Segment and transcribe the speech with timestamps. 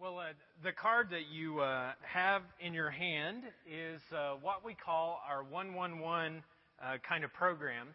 [0.00, 0.26] Well, uh,
[0.62, 5.42] the card that you uh, have in your hand is uh, what we call our
[5.42, 6.40] 111
[6.80, 7.88] uh, kind of program.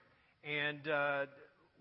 [0.44, 1.26] And uh,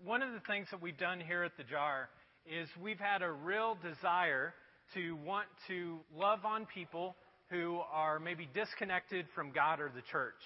[0.05, 2.07] one of the things that we've done here at the JAR
[2.45, 4.53] is we've had a real desire
[4.93, 7.17] to want to love on people
[7.49, 10.39] who are maybe disconnected from God or the church.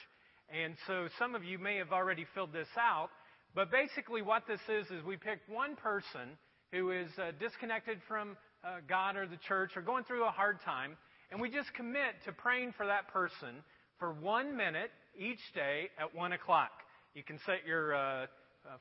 [0.49, 3.09] And so some of you may have already filled this out,
[3.53, 6.33] but basically what this is is we pick one person
[6.71, 10.61] who is uh, disconnected from uh, God or the church are going through a hard
[10.61, 10.97] time,
[11.31, 13.63] and we just commit to praying for that person
[13.99, 16.71] for one minute each day at 1 o'clock.
[17.13, 18.25] You can set your uh, uh,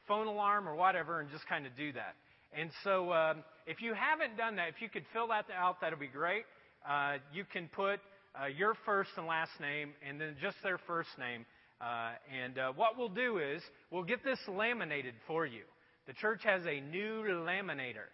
[0.06, 2.14] phone alarm or whatever and just kind of do that.
[2.52, 5.90] And so um, if you haven't done that, if you could fill that out, that
[5.90, 6.44] would be great.
[6.88, 8.00] Uh, you can put
[8.40, 11.44] uh, your first and last name and then just their first name.
[11.80, 15.62] Uh, and uh, what we'll do is we'll get this laminated for you.
[16.06, 18.08] The church has a new laminator,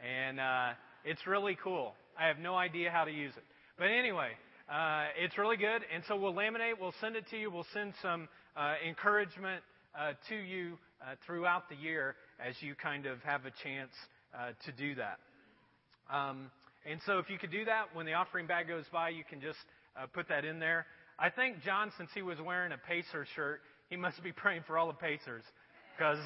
[0.00, 0.70] and uh,
[1.08, 1.94] it's really cool.
[2.20, 3.42] I have no idea how to use it.
[3.78, 4.32] But anyway,
[4.70, 5.80] uh, it's really good.
[5.94, 9.62] And so we'll laminate, we'll send it to you, we'll send some uh, encouragement
[9.98, 12.14] uh, to you uh, throughout the year
[12.46, 13.92] as you kind of have a chance
[14.34, 15.18] uh, to do that.
[16.12, 16.50] Um,
[16.84, 19.40] and so if you could do that, when the offering bag goes by, you can
[19.40, 19.58] just
[19.96, 20.84] uh, put that in there.
[21.18, 24.76] I think John, since he was wearing a Pacer shirt, he must be praying for
[24.76, 25.42] all the Pacers
[25.96, 26.18] because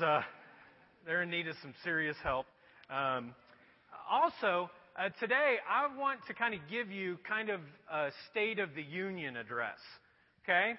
[1.06, 2.46] they're in need of some serious help.
[2.90, 3.34] Um,
[4.10, 7.60] also, uh, today I want to kind of give you kind of
[7.92, 9.78] a State of the Union address.
[10.44, 10.74] Okay?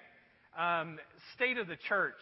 [0.58, 0.98] Um,
[1.34, 2.14] state of the church.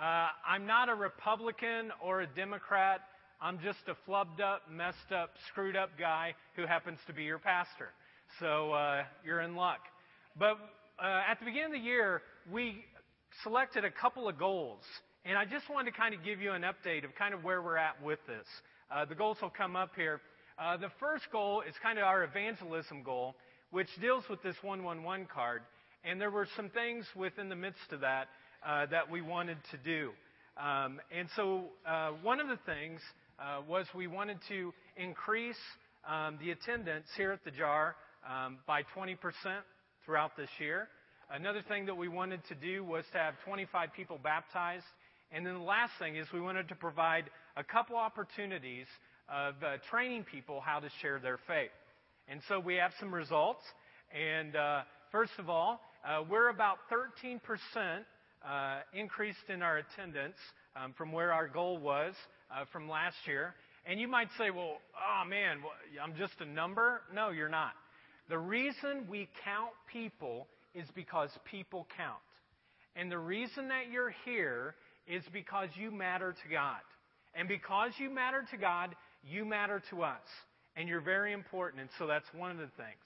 [0.00, 3.00] Uh, I'm not a Republican or a Democrat.
[3.40, 7.38] I'm just a flubbed up, messed up, screwed up guy who happens to be your
[7.38, 7.88] pastor.
[8.40, 9.80] So uh, you're in luck.
[10.38, 10.58] But
[11.02, 12.84] uh, at the beginning of the year, we
[13.42, 14.82] selected a couple of goals.
[15.24, 17.62] And I just wanted to kind of give you an update of kind of where
[17.62, 18.46] we're at with this.
[18.90, 20.20] Uh, the goals will come up here.
[20.62, 23.34] Uh, the first goal is kind of our evangelism goal,
[23.72, 25.62] which deals with this 111 card.
[26.04, 28.28] And there were some things within the midst of that
[28.64, 30.10] uh, that we wanted to do.
[30.56, 33.00] Um, and so uh, one of the things
[33.40, 35.58] uh, was we wanted to increase
[36.08, 37.96] um, the attendance here at the JAR
[38.28, 39.16] um, by 20%
[40.06, 40.86] throughout this year.
[41.28, 44.84] Another thing that we wanted to do was to have 25 people baptized.
[45.32, 47.24] And then the last thing is we wanted to provide
[47.56, 48.86] a couple opportunities
[49.32, 51.70] of uh, training people how to share their faith.
[52.28, 53.62] And so we have some results.
[54.14, 57.40] And uh, first of all, uh, we're about 13%
[58.46, 60.36] uh, increased in our attendance
[60.76, 62.14] um, from where our goal was
[62.50, 63.54] uh, from last year.
[63.86, 65.58] And you might say, well, oh man,
[66.02, 67.02] I'm just a number.
[67.12, 67.72] No, you're not.
[68.28, 72.20] The reason we count people is because people count.
[72.94, 74.74] And the reason that you're here
[75.06, 76.80] is because you matter to God.
[77.34, 80.20] And because you matter to God, you matter to us.
[80.74, 81.82] And you're very important.
[81.82, 83.02] And so that's one of the things.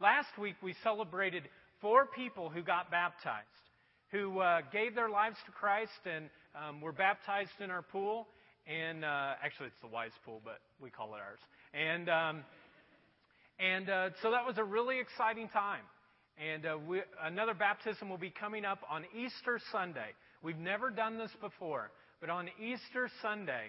[0.00, 1.42] Last week, we celebrated
[1.80, 3.46] four people who got baptized,
[4.10, 8.26] who uh, gave their lives to Christ and um, were baptized in our pool.
[8.66, 11.40] And uh, actually, it's the Wise Pool, but we call it ours.
[11.74, 12.44] And um,
[13.58, 15.84] and uh, so that was a really exciting time.
[16.38, 20.16] And uh, we, another baptism will be coming up on Easter Sunday.
[20.42, 21.90] We've never done this before,
[22.22, 23.68] but on Easter Sunday,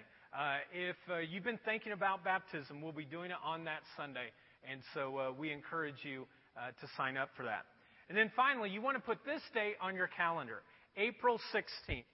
[0.72, 4.32] if uh, you've been thinking about baptism, we'll be doing it on that Sunday.
[4.70, 6.26] And so uh, we encourage you
[6.56, 7.66] uh, to sign up for that.
[8.08, 10.62] And then finally, you want to put this date on your calendar
[10.96, 12.04] April 16th.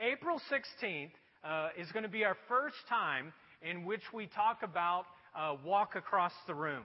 [0.00, 1.10] April 16th
[1.44, 5.04] uh, is going to be our first time in which we talk about
[5.36, 6.84] uh, walk across the room.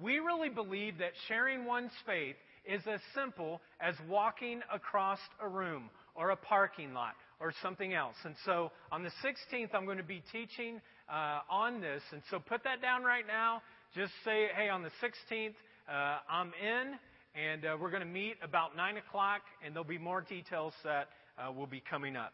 [0.00, 2.36] We really believe that sharing one's faith
[2.66, 8.16] is as simple as walking across a room or a parking lot or something else.
[8.24, 12.02] And so on the 16th, I'm going to be teaching uh, on this.
[12.12, 13.62] And so put that down right now.
[13.94, 15.54] Just say, hey, on the 16th,
[15.88, 16.94] uh, I'm in,
[17.34, 21.08] and uh, we're going to meet about 9 o'clock, and there'll be more details that
[21.38, 22.32] uh, will be coming up.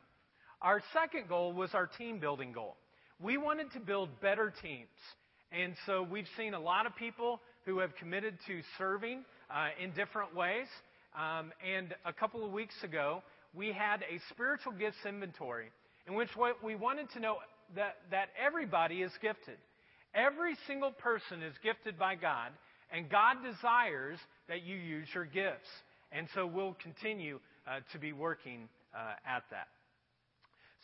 [0.61, 2.77] Our second goal was our team building goal.
[3.21, 4.89] We wanted to build better teams.
[5.53, 9.93] And so we've seen a lot of people who have committed to serving uh, in
[9.93, 10.67] different ways.
[11.17, 13.23] Um, and a couple of weeks ago,
[13.57, 15.69] we had a spiritual gifts inventory
[16.07, 16.29] in which
[16.63, 17.37] we wanted to know
[17.75, 19.57] that, that everybody is gifted.
[20.15, 22.51] Every single person is gifted by God,
[22.93, 24.19] and God desires
[24.49, 25.69] that you use your gifts.
[26.13, 29.69] And so we'll continue uh, to be working uh, at that.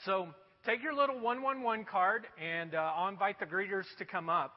[0.05, 0.29] So
[0.67, 4.55] take your little 111 card, and uh, I'll invite the greeters to come up.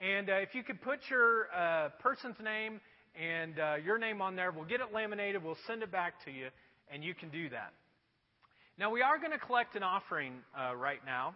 [0.00, 2.80] And uh, if you could put your uh, person's name
[3.20, 6.30] and uh, your name on there, we'll get it laminated, we'll send it back to
[6.30, 6.48] you
[6.92, 7.72] and you can do that.
[8.78, 11.34] Now, we are going to collect an offering uh, right now,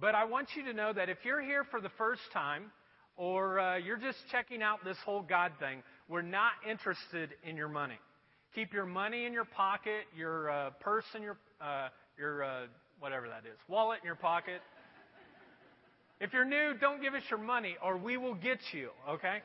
[0.00, 2.72] but I want you to know that if you're here for the first time,
[3.16, 7.68] or uh, you're just checking out this whole God thing, we're not interested in your
[7.68, 7.98] money.
[8.54, 12.60] Keep your money in your pocket, your uh, purse in your, uh, your uh,
[13.00, 14.60] whatever that is, wallet in your pocket.
[16.20, 19.38] If you're new, don't give us your money, or we will get you, okay?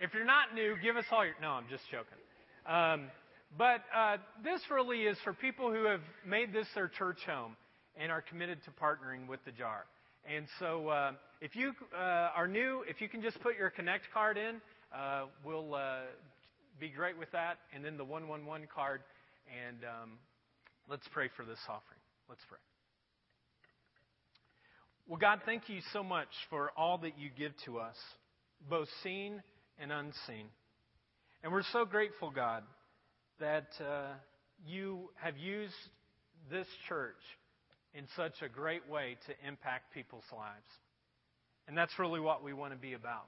[0.00, 1.34] If you're not new, give us all your.
[1.40, 2.18] No, I'm just joking.
[2.66, 3.10] Um,
[3.56, 7.56] but uh, this really is for people who have made this their church home
[7.96, 9.84] and are committed to partnering with the jar.
[10.24, 14.04] And so, uh, if you uh, are new, if you can just put your Connect
[14.12, 14.60] card in,
[14.94, 16.00] uh, we'll uh,
[16.78, 17.58] be great with that.
[17.74, 19.00] And then the 111 card.
[19.66, 20.10] And um,
[20.88, 22.00] let's pray for this offering.
[22.28, 22.58] Let's pray.
[25.08, 27.96] Well, God, thank you so much for all that you give to us,
[28.68, 29.42] both seen
[29.80, 30.46] and unseen.
[31.42, 32.62] And we're so grateful, God,
[33.40, 34.12] that uh,
[34.66, 35.74] you have used
[36.50, 37.20] this church
[37.94, 40.66] in such a great way to impact people's lives.
[41.66, 43.26] And that's really what we want to be about.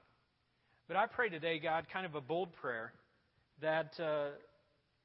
[0.87, 2.93] But I pray today, God, kind of a bold prayer
[3.61, 4.29] that uh,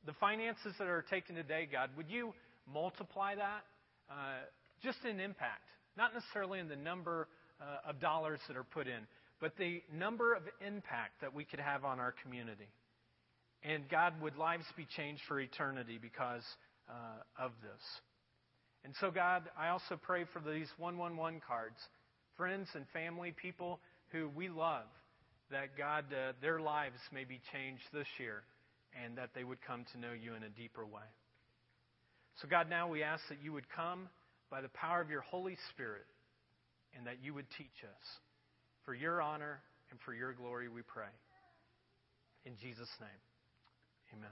[0.07, 2.35] the finances that are taken today, God, would you
[2.73, 3.65] multiply that
[4.11, 4.15] uh,
[4.83, 5.65] just in impact?
[5.97, 7.29] Not necessarily in the number
[7.61, 9.07] uh, of dollars that are put in,
[9.41, 12.69] but the number of impact that we could have on our community.
[13.63, 16.43] And God, would lives be changed for eternity because
[16.89, 17.83] uh, of this?
[18.85, 21.77] And so, God, I also pray for these 111 cards,
[22.37, 23.81] friends and family, people
[24.13, 24.87] who we love,
[25.51, 28.43] that God, uh, their lives may be changed this year
[29.05, 31.09] and that they would come to know you in a deeper way.
[32.41, 34.09] So, God, now we ask that you would come
[34.51, 36.07] by the power of your Holy Spirit
[36.97, 38.05] and that you would teach us.
[38.85, 39.61] For your honor
[39.91, 41.13] and for your glory, we pray.
[42.47, 43.11] In Jesus' name,
[44.17, 44.31] amen.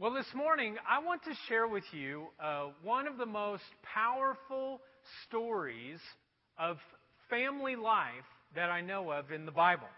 [0.00, 4.80] Well, this morning, I want to share with you uh, one of the most powerful
[5.26, 5.98] stories
[6.58, 6.76] of
[7.28, 8.12] family life
[8.54, 9.88] that I know of in the Bible.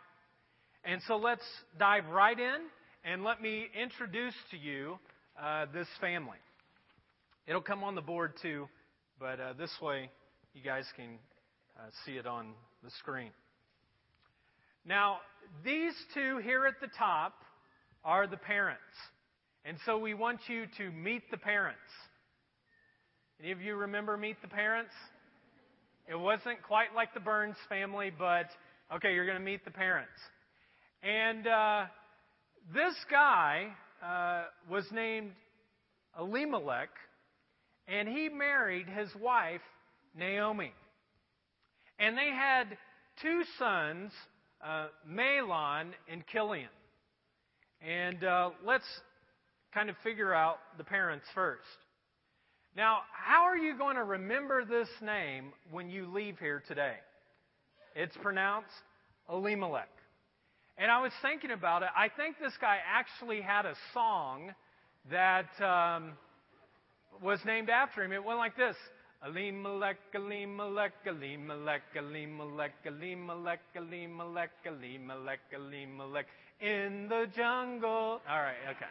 [0.84, 1.44] And so let's
[1.78, 2.56] dive right in
[3.04, 4.98] and let me introduce to you
[5.40, 6.38] uh, this family.
[7.46, 8.68] It'll come on the board too,
[9.18, 10.10] but uh, this way
[10.54, 11.18] you guys can
[11.78, 12.52] uh, see it on
[12.82, 13.30] the screen.
[14.84, 15.18] Now,
[15.64, 17.34] these two here at the top
[18.04, 18.80] are the parents.
[19.64, 21.78] And so we want you to meet the parents.
[23.42, 24.92] Any of you remember Meet the Parents?
[26.06, 28.46] It wasn't quite like the Burns family, but
[28.94, 30.12] okay, you're going to meet the parents.
[31.02, 31.84] And uh,
[32.74, 33.68] this guy
[34.04, 35.30] uh, was named
[36.18, 36.90] Elimelech,
[37.88, 39.62] and he married his wife,
[40.14, 40.74] Naomi.
[41.98, 42.76] And they had
[43.22, 44.12] two sons,
[44.64, 46.68] uh, Mahlon and Chilion.
[47.86, 48.84] And uh, let's
[49.72, 51.62] kind of figure out the parents first.
[52.76, 56.94] Now, how are you going to remember this name when you leave here today?
[57.96, 58.68] It's pronounced
[59.28, 59.88] Elimelech.
[60.78, 61.88] And I was thinking about it.
[61.96, 64.54] I think this guy actually had a song
[65.10, 66.12] that um,
[67.22, 68.12] was named after him.
[68.12, 68.76] It went like this
[69.26, 76.26] Elimelech, Elimelech, Elimelech, Elimelech, Elimelech, Elimelech, Elimelech, Elimelech,
[76.60, 78.20] in the jungle.
[78.28, 78.86] All right, okay.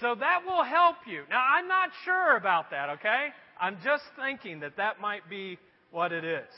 [0.00, 1.22] So that will help you.
[1.30, 3.28] Now, I'm not sure about that, okay?
[3.60, 5.58] I'm just thinking that that might be
[5.90, 6.48] what it is.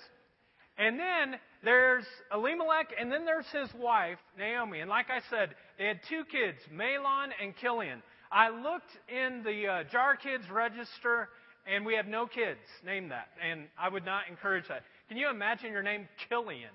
[0.79, 4.81] And then there's Elimelech, and then there's his wife, Naomi.
[4.81, 8.02] And like I said, they had two kids, Mahlon and Chilion.
[8.33, 11.28] I looked in the uh, Jar Kids register,
[11.66, 13.28] and we have no kids named that.
[13.42, 14.83] And I would not encourage that.
[15.09, 16.71] Can you imagine your name, Killian?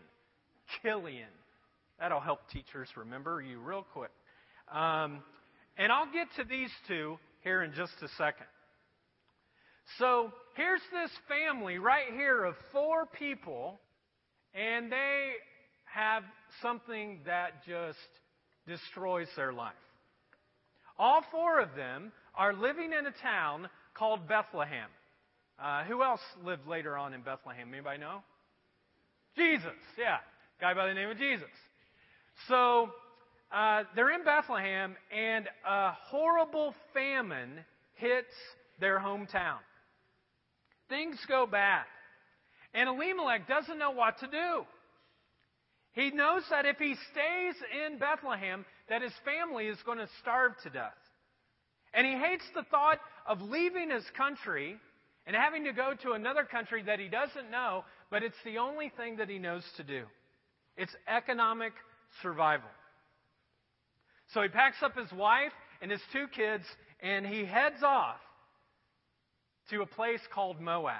[0.81, 1.29] Killian.
[1.99, 4.11] That'll help teachers remember you real quick.
[4.71, 5.19] Um,
[5.77, 8.45] and I'll get to these two here in just a second.
[9.97, 13.79] So here's this family right here of four people,
[14.53, 15.31] and they
[15.85, 16.23] have
[16.61, 17.97] something that just
[18.67, 19.73] destroys their life.
[20.97, 23.69] All four of them are living in a town
[23.99, 24.89] called Bethlehem.
[25.61, 27.67] Uh, who else lived later on in Bethlehem?
[27.73, 28.21] Anybody know?
[29.35, 30.17] Jesus, yeah.
[30.61, 31.49] Guy by the name of Jesus.
[32.47, 32.89] So
[33.51, 37.65] uh, they're in Bethlehem, and a horrible famine
[37.95, 38.33] hits
[38.79, 39.57] their hometown.
[40.87, 41.83] Things go bad.
[42.73, 44.63] And Elimelech doesn't know what to do.
[45.93, 50.53] He knows that if he stays in Bethlehem, that his family is going to starve
[50.63, 50.93] to death.
[51.93, 54.77] And he hates the thought of leaving his country
[55.25, 58.91] and having to go to another country that he doesn't know, but it's the only
[58.97, 60.03] thing that he knows to do.
[60.77, 61.73] It's economic
[62.21, 62.69] survival.
[64.33, 66.63] So he packs up his wife and his two kids
[67.01, 68.17] and he heads off
[69.69, 70.95] to a place called Moab.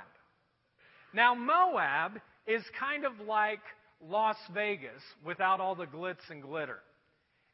[1.14, 3.62] Now, Moab is kind of like
[4.08, 6.80] Las Vegas without all the glitz and glitter.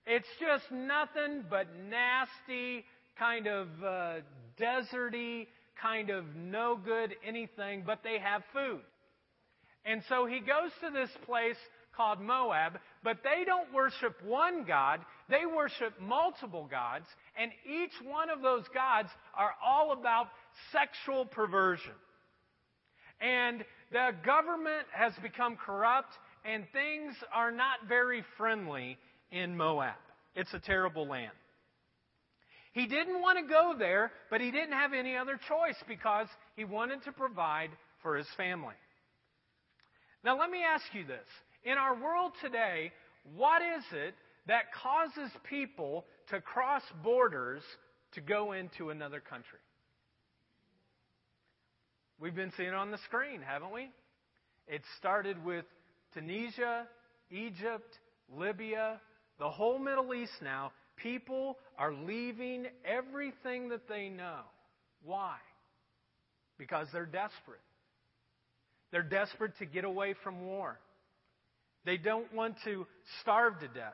[0.05, 2.85] It's just nothing but nasty,
[3.17, 4.13] kind of uh,
[4.59, 5.47] deserty,
[5.81, 8.81] kind of no good anything, but they have food.
[9.85, 11.57] And so he goes to this place
[11.95, 17.05] called Moab, but they don't worship one God, they worship multiple gods,
[17.39, 20.27] and each one of those gods are all about
[20.71, 21.93] sexual perversion.
[23.21, 26.11] And the government has become corrupt,
[26.43, 28.97] and things are not very friendly
[29.31, 29.95] in Moab.
[30.35, 31.31] It's a terrible land.
[32.75, 36.27] He didn't want to go there, but he didn't have any other choice because
[36.57, 37.69] he wanted to provide
[38.03, 38.75] for his family.
[40.25, 41.25] Now, let me ask you this.
[41.63, 42.91] In our world today,
[43.33, 44.13] what is it
[44.47, 47.61] that causes people to cross borders
[48.11, 49.59] to go into another country?
[52.19, 53.87] We've been seeing it on the screen, haven't we?
[54.67, 55.63] It started with
[56.13, 56.87] Tunisia,
[57.31, 57.97] Egypt,
[58.35, 58.99] Libya,
[59.39, 60.73] the whole Middle East now.
[60.97, 64.39] People are leaving everything that they know.
[65.03, 65.35] Why?
[66.57, 67.59] Because they're desperate.
[68.91, 70.79] They're desperate to get away from war.
[71.85, 72.87] They don't want to
[73.21, 73.93] starve to death.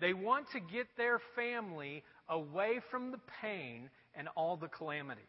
[0.00, 5.28] They want to get their family away from the pain and all the calamity.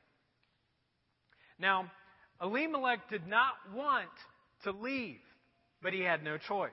[1.59, 1.91] Now,
[2.41, 4.09] Elimelech did not want
[4.63, 5.19] to leave,
[5.81, 6.71] but he had no choice.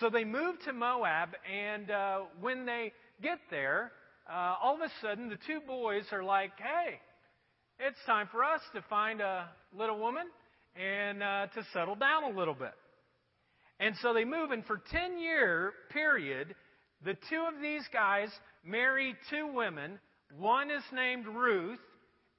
[0.00, 3.92] So they move to Moab, and uh, when they get there,
[4.30, 6.98] uh, all of a sudden the two boys are like, hey,
[7.78, 10.24] it's time for us to find a little woman
[10.76, 12.72] and uh, to settle down a little bit.
[13.80, 16.54] And so they move, and for 10 year period,
[17.04, 18.28] the two of these guys
[18.64, 19.98] marry two women.
[20.38, 21.80] One is named Ruth,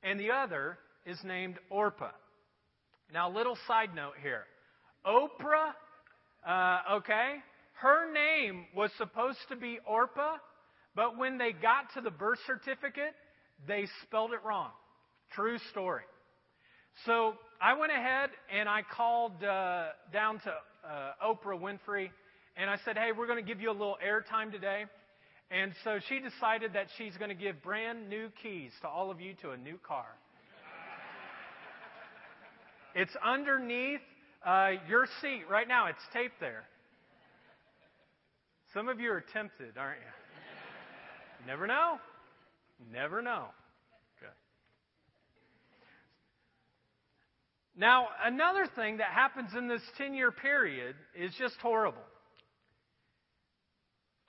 [0.01, 2.12] and the other is named Orpah.
[3.13, 4.45] Now, little side note here.
[5.05, 5.74] Oprah,
[6.47, 7.35] uh, okay,
[7.81, 10.38] her name was supposed to be Orpah,
[10.95, 13.13] but when they got to the birth certificate,
[13.67, 14.69] they spelled it wrong.
[15.33, 16.03] True story.
[17.05, 22.09] So I went ahead and I called uh, down to uh, Oprah Winfrey,
[22.55, 24.85] and I said, "Hey, we're going to give you a little airtime today."
[25.50, 29.21] And so she decided that she's going to give brand new keys to all of
[29.21, 30.07] you to a new car.
[32.95, 34.01] it's underneath
[34.45, 35.88] uh, your seat right now.
[35.88, 36.63] It's taped there.
[38.73, 41.47] Some of you are tempted, aren't you?
[41.47, 42.00] Never know.
[42.91, 43.45] Never know.
[44.17, 44.31] Okay.
[47.75, 52.01] Now, another thing that happens in this 10 year period is just horrible.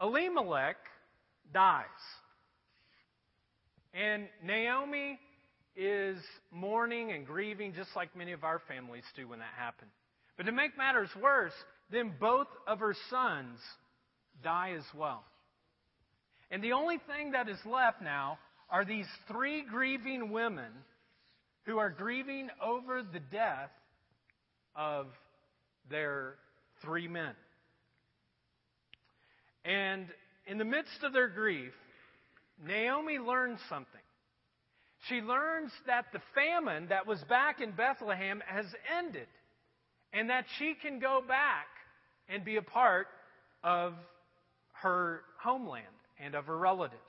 [0.00, 0.76] Elimelech
[1.52, 1.85] dies.
[3.94, 5.18] And Naomi
[5.76, 6.18] is
[6.52, 9.90] mourning and grieving just like many of our families do when that happened.
[10.37, 11.53] But to make matters worse,
[11.91, 13.61] then both of her sons
[14.43, 15.25] die as well.
[16.50, 18.38] And the only thing that is left now
[18.71, 20.71] are these three grieving women
[21.67, 23.71] who are grieving over the death
[24.76, 25.07] of
[25.91, 26.35] their
[26.83, 27.35] three men.
[29.64, 30.07] And
[30.47, 31.73] in the midst of their grief,
[32.64, 34.00] Naomi learns something.
[35.09, 38.67] She learns that the famine that was back in Bethlehem has
[38.99, 39.26] ended
[40.14, 41.66] and that she can go back
[42.28, 43.09] and be a part
[43.62, 43.94] of
[44.73, 45.85] her homeland
[46.18, 47.00] and of her relatives.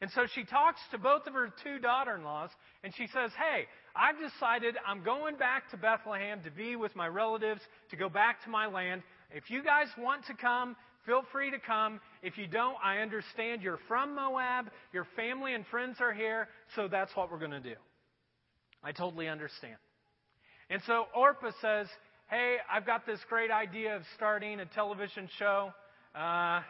[0.00, 2.50] And so she talks to both of her two daughter in laws
[2.84, 3.66] and she says, Hey,
[3.96, 8.44] I've decided I'm going back to Bethlehem to be with my relatives, to go back
[8.44, 9.02] to my land.
[9.32, 12.00] If you guys want to come, feel free to come.
[12.22, 16.86] If you don't, I understand you're from Moab, your family and friends are here, so
[16.86, 17.74] that's what we're going to do.
[18.84, 19.76] I totally understand.
[20.70, 21.88] And so Orpah says,
[22.30, 25.72] Hey, I've got this great idea of starting a television show.
[26.14, 26.60] Uh,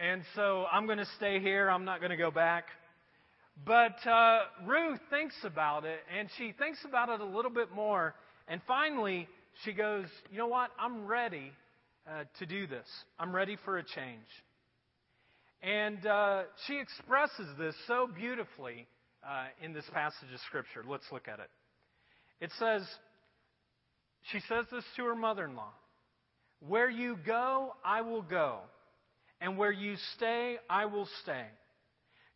[0.00, 1.68] and so I'm going to stay here.
[1.68, 2.66] I'm not going to go back.
[3.66, 8.14] But uh, Ruth thinks about it, and she thinks about it a little bit more.
[8.46, 9.26] And finally,
[9.64, 10.70] she goes, You know what?
[10.78, 11.50] I'm ready
[12.08, 12.86] uh, to do this.
[13.18, 14.28] I'm ready for a change.
[15.60, 18.86] And uh, she expresses this so beautifully
[19.28, 20.84] uh, in this passage of Scripture.
[20.88, 21.50] Let's look at it.
[22.40, 22.86] It says,
[24.32, 25.72] She says this to her mother in law
[26.60, 28.60] Where you go, I will go
[29.40, 31.46] and where you stay, I will stay.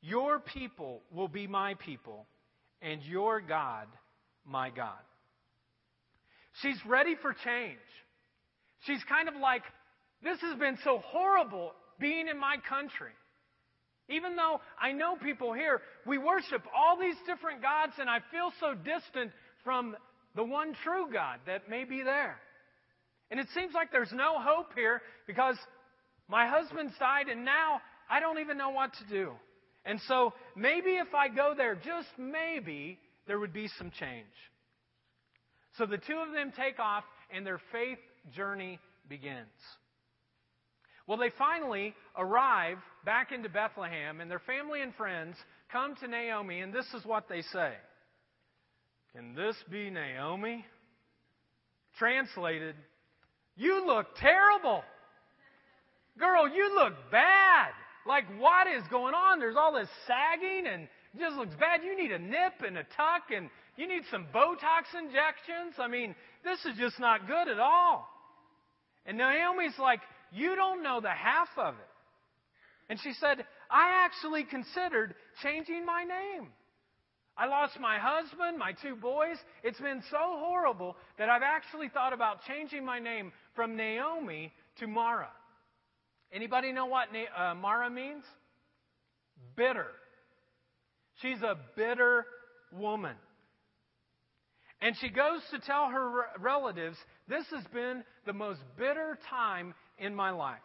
[0.01, 2.27] Your people will be my people,
[2.81, 3.87] and your God,
[4.45, 4.99] my God.
[6.61, 7.79] She's ready for change.
[8.87, 9.63] She's kind of like,
[10.23, 13.13] this has been so horrible being in my country.
[14.09, 18.53] Even though I know people here, we worship all these different gods, and I feel
[18.61, 19.31] so distant
[19.65, 19.97] from
[20.35, 22.37] the one true God that may be there.
[23.31, 25.57] And it seems like there's no hope here because
[26.29, 29.33] my husband's died and now I don't even know what to do.
[29.85, 34.27] And so maybe if I go there, just maybe, there would be some change.
[35.79, 37.99] So the two of them take off and their faith
[38.35, 39.49] journey begins.
[41.07, 45.37] Well, they finally arrive back into Bethlehem, and their family and friends
[45.73, 47.73] come to Naomi, and this is what they say
[49.15, 50.65] Can this be Naomi?
[51.99, 52.75] Translated,
[53.57, 54.83] You look terrible.
[56.19, 57.73] Girl, you look bad.
[58.07, 59.39] Like, what is going on?
[59.39, 61.83] There's all this sagging and it just looks bad.
[61.85, 65.75] You need a nip and a tuck and you need some Botox injections.
[65.79, 66.15] I mean,
[66.45, 68.09] this is just not good at all.
[69.07, 70.01] And Naomi's like,
[70.33, 71.89] You don't know the half of it.
[72.89, 76.49] And she said, I actually considered changing my name.
[77.37, 79.37] I lost my husband, my two boys.
[79.63, 84.87] It's been so horrible that I've actually thought about changing my name from Naomi to
[84.87, 85.31] Mara.
[86.33, 88.25] Anybody know what uh, Mara means?
[89.57, 89.89] Bitter.
[91.21, 92.27] She's a bitter
[92.73, 93.17] woman.
[94.81, 96.97] And she goes to tell her relatives,
[97.29, 100.59] This has been the most bitter time in my life.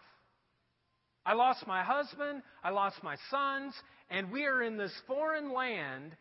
[1.26, 3.74] I lost my husband, I lost my sons,
[4.10, 6.16] and we are in this foreign land,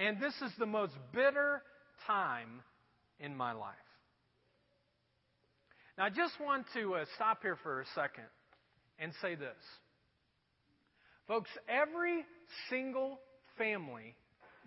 [0.00, 1.62] and this is the most bitter
[2.06, 2.62] time
[3.20, 3.74] in my life.
[5.98, 8.24] Now, I just want to uh, stop here for a second
[8.98, 9.58] and say this.
[11.28, 12.24] Folks, every
[12.70, 13.18] single
[13.58, 14.16] family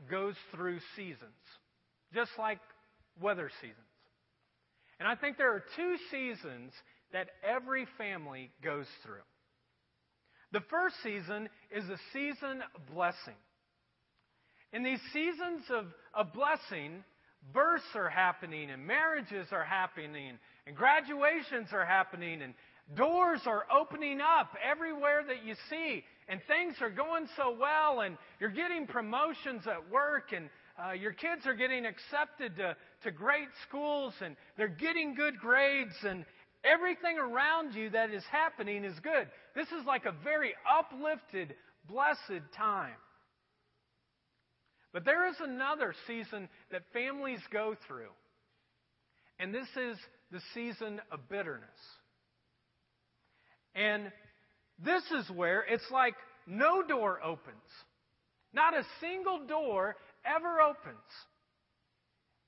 [0.10, 1.42] goes through seasons,
[2.14, 2.60] just like
[3.20, 3.78] weather seasons.
[5.00, 6.72] And I think there are two seasons
[7.12, 9.26] that every family goes through.
[10.52, 13.34] The first season is a season of blessing.
[14.74, 17.04] In these seasons of, of blessing,
[17.54, 20.38] births are happening, and marriages are happening,
[20.68, 22.54] and graduations are happening, and
[22.96, 28.18] Doors are opening up everywhere that you see, and things are going so well, and
[28.40, 33.48] you're getting promotions at work, and uh, your kids are getting accepted to, to great
[33.68, 36.26] schools, and they're getting good grades, and
[36.64, 39.28] everything around you that is happening is good.
[39.56, 41.56] This is like a very uplifted,
[41.88, 42.94] blessed time.
[44.94, 48.12] But there is another season that families go through,
[49.40, 49.98] and this is
[50.32, 51.68] the season of bitterness.
[53.76, 54.12] And
[54.84, 56.14] this is where it's like
[56.46, 57.58] no door opens.
[58.54, 60.98] Not a single door ever opens.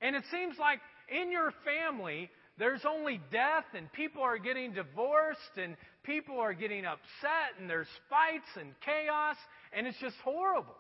[0.02, 0.80] And it seems like
[1.10, 2.30] in your family,
[2.60, 7.88] there's only death, and people are getting divorced, and people are getting upset, and there's
[8.10, 9.36] fights and chaos,
[9.74, 10.76] and it's just horrible.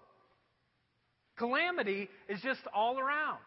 [1.37, 3.39] Calamity is just all around.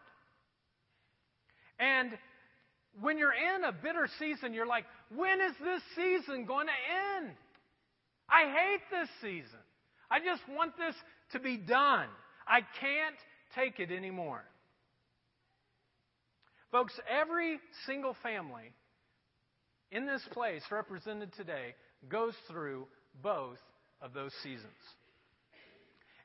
[1.79, 2.11] And
[3.01, 7.35] when you're in a bitter season, you're like, when is this season going to end?
[8.29, 9.59] I hate this season.
[10.11, 10.95] I just want this
[11.31, 12.07] to be done.
[12.47, 13.15] I can't
[13.55, 14.43] take it anymore.
[16.71, 18.73] Folks, every single family
[19.91, 21.73] in this place represented today
[22.07, 22.87] goes through
[23.23, 23.57] both
[24.01, 24.69] of those seasons.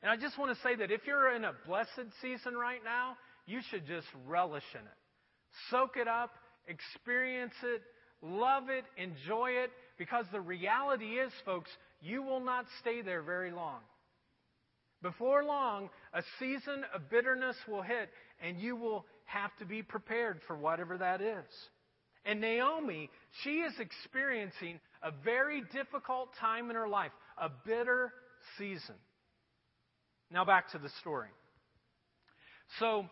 [0.05, 3.17] And I just want to say that if you're in a blessed season right now,
[3.47, 4.97] you should just relish in it.
[5.71, 6.29] Soak it up,
[6.67, 7.81] experience it,
[8.21, 11.71] love it, enjoy it, because the reality is, folks,
[12.03, 13.79] you will not stay there very long.
[15.01, 18.11] Before long, a season of bitterness will hit,
[18.43, 21.49] and you will have to be prepared for whatever that is.
[22.25, 23.09] And Naomi,
[23.43, 28.13] she is experiencing a very difficult time in her life, a bitter
[28.59, 28.93] season.
[30.31, 31.29] Now back to the story.
[32.79, 33.05] So,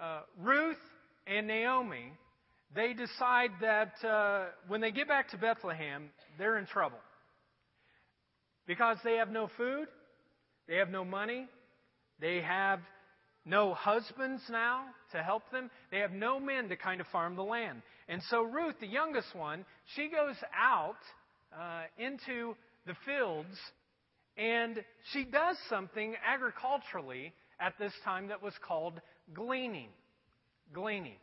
[0.00, 0.76] uh, Ruth
[1.26, 2.12] and Naomi
[2.74, 6.98] they decide that uh, when they get back to Bethlehem, they're in trouble.
[8.66, 9.88] Because they have no food,
[10.68, 11.48] they have no money,
[12.20, 12.78] they have
[13.44, 17.42] no husbands now to help them, they have no men to kind of farm the
[17.42, 17.82] land.
[18.08, 19.64] And so Ruth, the youngest one,
[19.96, 20.94] she goes out
[21.58, 22.54] uh, into
[22.86, 23.58] the fields
[24.36, 29.00] and she does something agriculturally at this time that was called
[29.34, 29.88] gleaning.
[30.72, 31.18] Gleaning.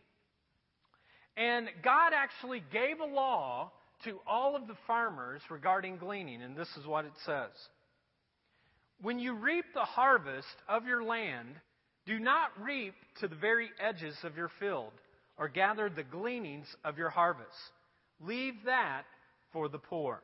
[1.36, 3.72] And God actually gave a law
[4.04, 7.52] to all of the farmers regarding gleaning, and this is what it says
[9.02, 11.56] When you reap the harvest of your land,
[12.06, 14.94] do not reap to the very edges of your field,
[15.38, 17.52] or gather the gleanings of your harvest.
[18.20, 19.04] Leave that
[19.52, 20.22] for the poor.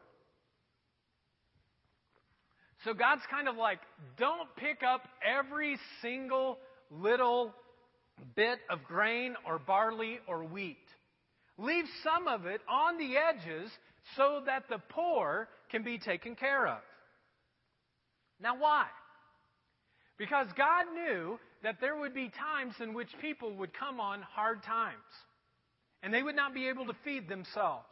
[2.83, 3.79] So God's kind of like,
[4.17, 6.57] don't pick up every single
[6.91, 7.53] little
[8.35, 10.77] bit of grain or barley or wheat.
[11.57, 13.71] Leave some of it on the edges
[14.17, 16.81] so that the poor can be taken care of.
[18.41, 18.85] Now, why?
[20.17, 24.63] Because God knew that there would be times in which people would come on hard
[24.63, 24.97] times
[26.01, 27.87] and they would not be able to feed themselves.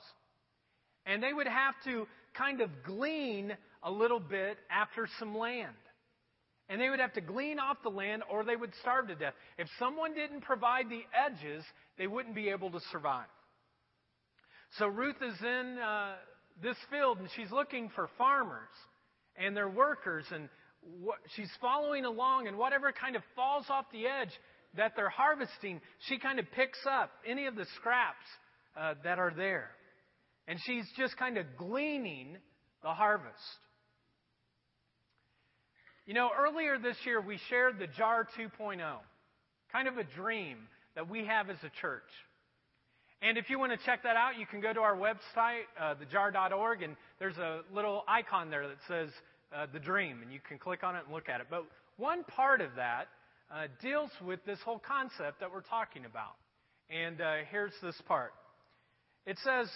[1.06, 5.76] And they would have to kind of glean a little bit after some land.
[6.70, 9.34] And they would have to glean off the land or they would starve to death.
[9.58, 11.64] If someone didn't provide the edges,
[11.98, 13.28] they wouldn't be able to survive.
[14.78, 16.14] So Ruth is in uh,
[16.64, 18.70] this field and she's looking for farmers
[19.36, 20.48] and their workers and
[21.02, 24.32] what, she's following along and whatever kind of falls off the edge
[24.78, 28.26] that they're harvesting, she kind of picks up any of the scraps
[28.80, 29.72] uh, that are there.
[30.48, 32.38] And she's just kind of gleaning
[32.84, 33.38] the harvest.
[36.06, 38.80] You know, earlier this year we shared the JAR 2.0,
[39.72, 40.58] kind of a dream
[40.96, 42.02] that we have as a church.
[43.22, 45.94] And if you want to check that out, you can go to our website, uh,
[45.96, 49.10] thejar.org, and there's a little icon there that says
[49.56, 51.48] uh, the dream, and you can click on it and look at it.
[51.50, 51.66] But
[51.98, 53.10] one part of that
[53.54, 56.36] uh, deals with this whole concept that we're talking about.
[56.90, 58.34] And uh, here's this part
[59.28, 59.70] it says,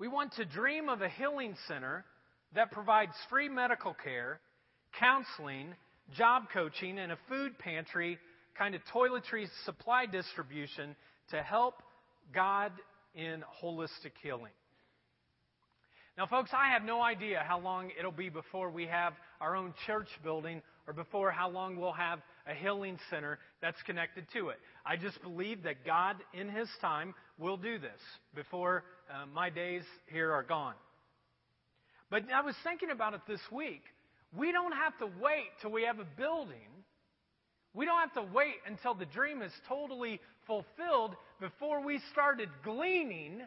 [0.00, 2.06] We want to dream of a healing center
[2.54, 4.40] that provides free medical care,
[4.98, 5.74] counseling,
[6.16, 8.18] job coaching, and a food pantry
[8.56, 10.96] kind of toiletry supply distribution
[11.32, 11.82] to help
[12.34, 12.72] God
[13.14, 14.52] in holistic healing.
[16.16, 19.74] Now, folks, I have no idea how long it'll be before we have our own
[19.86, 24.56] church building or before how long we'll have a healing center that's connected to it.
[24.84, 28.00] I just believe that God, in His time, will do this
[28.34, 30.74] before uh, my days here are gone.
[32.10, 33.82] But I was thinking about it this week.
[34.36, 36.68] We don't have to wait till we have a building.
[37.72, 43.40] We don't have to wait until the dream is totally fulfilled before we started gleaning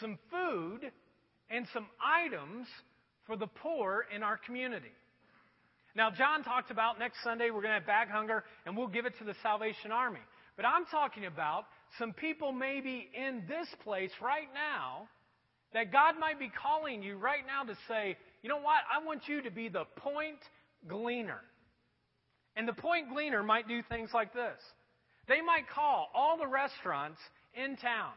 [0.00, 0.90] some food
[1.50, 2.66] and some items
[3.26, 4.92] for the poor in our community.
[5.94, 9.06] Now, John talked about next Sunday we're going to have bag hunger and we'll give
[9.06, 10.20] it to the Salvation Army.
[10.56, 11.64] But I'm talking about
[11.98, 15.08] some people maybe in this place right now
[15.72, 18.80] that God might be calling you right now to say, you know what?
[18.92, 20.38] I want you to be the point
[20.88, 21.40] gleaner.
[22.56, 24.58] And the point gleaner might do things like this.
[25.28, 27.20] They might call all the restaurants
[27.54, 28.12] in town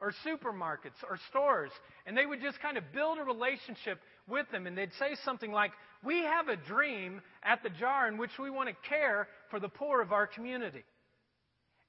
[0.00, 1.70] or supermarkets or stores,
[2.06, 4.66] and they would just kind of build a relationship with them.
[4.66, 5.72] And they'd say something like,
[6.04, 9.68] We have a dream at the jar in which we want to care for the
[9.68, 10.84] poor of our community.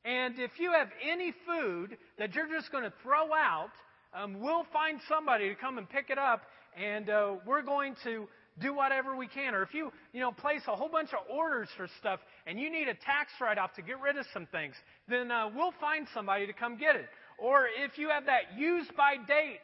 [0.06, 3.72] And if you have any food that you're just going to throw out,
[4.14, 6.42] um, we'll find somebody to come and pick it up,
[6.78, 8.28] and uh, we're going to
[8.62, 9.56] do whatever we can.
[9.56, 12.72] Or if you, you know, place a whole bunch of orders for stuff and you
[12.72, 14.76] need a tax write-off to get rid of some things,
[15.08, 17.08] then uh, we'll find somebody to come get it.
[17.40, 19.58] Or if you have that use by date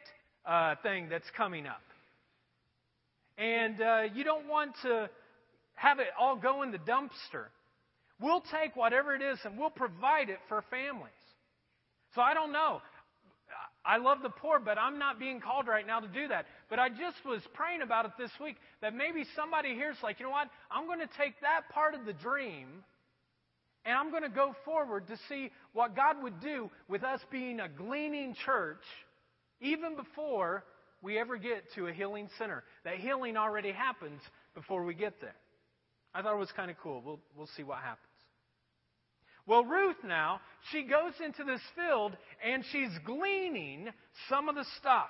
[0.44, 1.82] uh, thing that's coming up,
[3.38, 5.08] and uh, you don't want to
[5.74, 7.46] have it all go in the dumpster,
[8.20, 11.12] we'll take whatever it is and we'll provide it for families.
[12.14, 12.80] So I don't know.
[13.84, 16.46] I love the poor, but I'm not being called right now to do that.
[16.68, 20.26] But I just was praying about it this week that maybe somebody here's like, you
[20.26, 20.48] know what?
[20.70, 22.84] I'm going to take that part of the dream
[23.84, 27.60] and I'm going to go forward to see what God would do with us being
[27.60, 28.82] a gleaning church
[29.60, 30.64] even before
[31.02, 32.62] we ever get to a healing center.
[32.84, 34.20] That healing already happens
[34.54, 35.34] before we get there.
[36.14, 37.02] I thought it was kind of cool.
[37.04, 38.09] We'll, we'll see what happens.
[39.50, 42.16] Well, Ruth now, she goes into this field
[42.48, 43.88] and she's gleaning
[44.28, 45.08] some of the stuff.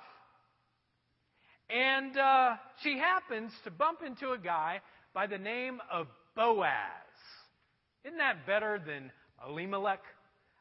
[1.69, 4.81] And uh, she happens to bump into a guy
[5.13, 6.71] by the name of Boaz.
[8.03, 9.11] Isn't that better than
[9.47, 10.01] Elimelech?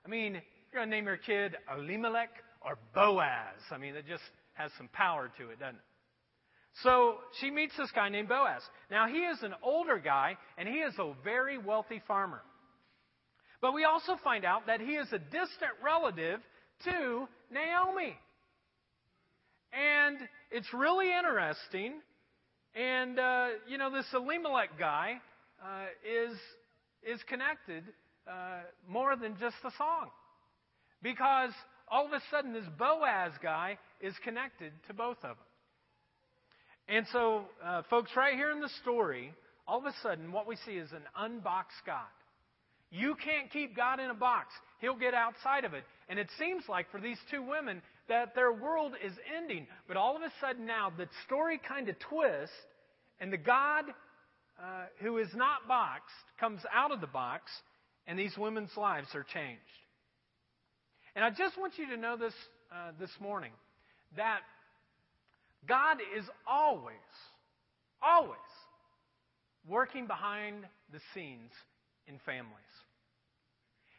[0.04, 0.42] I mean, you're
[0.74, 2.28] going to name your kid Elimelech
[2.60, 3.62] or Boaz.
[3.70, 5.80] I mean, it just has some power to it, doesn't it?
[6.82, 8.60] So she meets this guy named Boaz.
[8.90, 12.42] Now, he is an older guy, and he is a very wealthy farmer.
[13.60, 16.40] But we also find out that he is a distant relative
[16.84, 18.16] to Naomi.
[19.72, 20.18] And
[20.50, 22.00] it's really interesting.
[22.74, 25.20] And, uh, you know, this Elimelech guy
[25.62, 26.36] uh, is,
[27.02, 27.84] is connected
[28.26, 30.08] uh, more than just the song.
[31.02, 31.50] Because
[31.88, 35.36] all of a sudden, this Boaz guy is connected to both of them.
[36.88, 39.32] And so, uh, folks, right here in the story,
[39.66, 42.06] all of a sudden, what we see is an unboxed God.
[42.90, 44.48] You can't keep God in a box.
[44.80, 45.84] He'll get outside of it.
[46.08, 49.66] And it seems like for these two women that their world is ending.
[49.86, 52.54] But all of a sudden now, the story kind of twists,
[53.20, 53.84] and the God
[54.60, 57.50] uh, who is not boxed comes out of the box,
[58.06, 59.60] and these women's lives are changed.
[61.14, 62.34] And I just want you to know this
[62.72, 63.52] uh, this morning
[64.16, 64.40] that
[65.68, 66.94] God is always,
[68.02, 68.38] always
[69.68, 71.50] working behind the scenes
[72.06, 72.54] in families.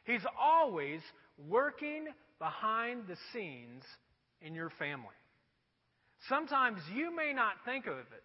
[0.04, 1.02] He's always
[1.48, 2.08] working
[2.40, 3.84] behind the scenes
[4.42, 5.08] in your family.
[6.28, 8.24] Sometimes you may not think of it.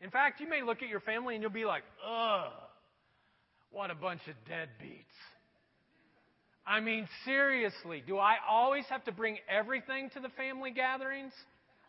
[0.00, 2.50] In fact, you may look at your family and you'll be like, ugh,
[3.70, 5.04] what a bunch of deadbeats.
[6.66, 11.32] I mean, seriously, do I always have to bring everything to the family gatherings?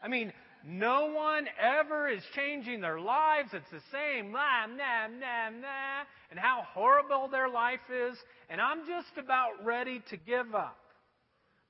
[0.01, 0.33] I mean,
[0.65, 3.49] no one ever is changing their lives.
[3.53, 8.17] It's the same, nah, nah, nah, nah, and how horrible their life is.
[8.49, 10.77] And I'm just about ready to give up.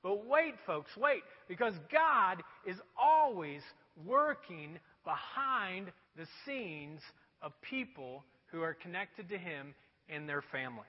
[0.02, 3.62] But wait, folks, wait, because God is always
[4.04, 7.00] working behind the scenes
[7.42, 9.74] of people who are connected to Him
[10.08, 10.86] and their families.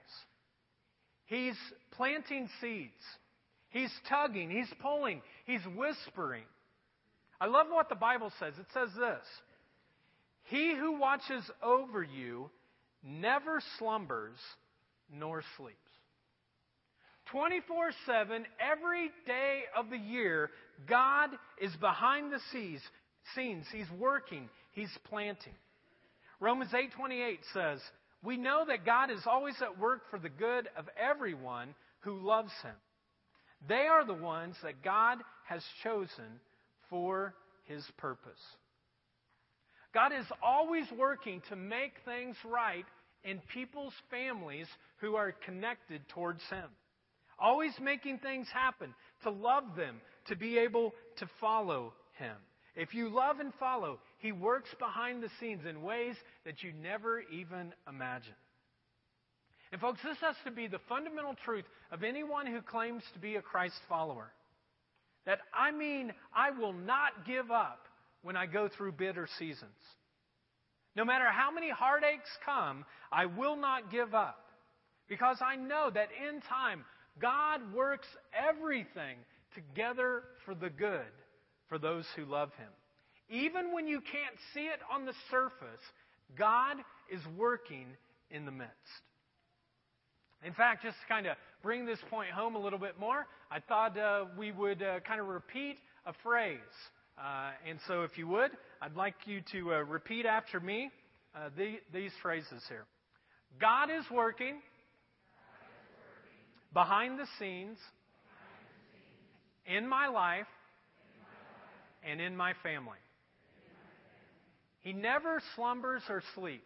[1.26, 1.56] He's
[1.92, 2.92] planting seeds.
[3.70, 4.52] He's tugging.
[4.52, 5.22] He's pulling.
[5.46, 6.44] He's whispering.
[7.46, 8.56] I love what the Bible says.
[8.60, 9.24] It says this
[10.46, 12.50] He who watches over you
[13.04, 14.40] never slumbers
[15.14, 15.78] nor sleeps.
[17.32, 20.50] 24 7, every day of the year,
[20.88, 21.30] God
[21.62, 23.68] is behind the scenes.
[23.72, 24.50] He's working.
[24.72, 25.54] He's planting.
[26.40, 27.80] Romans 8:28 says,
[28.24, 32.54] "We know that God is always at work for the good of everyone who loves
[32.64, 32.76] him.
[33.68, 36.40] They are the ones that God has chosen
[36.96, 37.34] for
[37.66, 38.40] his purpose.
[39.94, 42.86] God is always working to make things right
[43.26, 44.68] in people's families
[45.02, 46.70] who are connected towards him.
[47.38, 52.38] Always making things happen to love them, to be able to follow him.
[52.78, 57.22] If you love and follow, he works behind the scenes in ways that you never
[57.30, 58.36] even imagine.
[59.74, 63.36] And, folks, this has to be the fundamental truth of anyone who claims to be
[63.36, 64.32] a Christ follower.
[65.26, 67.88] That I mean, I will not give up
[68.22, 69.72] when I go through bitter seasons.
[70.96, 74.46] No matter how many heartaches come, I will not give up.
[75.08, 76.86] Because I know that in time,
[77.22, 79.18] God works everything
[79.54, 81.02] together for the good
[81.70, 82.72] for those who love Him.
[83.30, 85.82] Even when you can't see it on the surface,
[86.38, 86.78] God
[87.12, 87.88] is working
[88.30, 88.74] in the midst.
[90.46, 93.60] In fact, just to kind of bring this point home a little bit more, I
[93.60, 96.60] thought uh, we would uh, kind of repeat a phrase.
[97.18, 100.92] Uh, and so, if you would, I'd like you to uh, repeat after me
[101.36, 102.86] uh, the, these phrases here
[103.60, 104.62] God is working,
[106.74, 107.78] behind the scenes,
[109.66, 110.46] in my life,
[112.04, 113.00] and in my family.
[114.82, 116.64] He never slumbers or sleeps.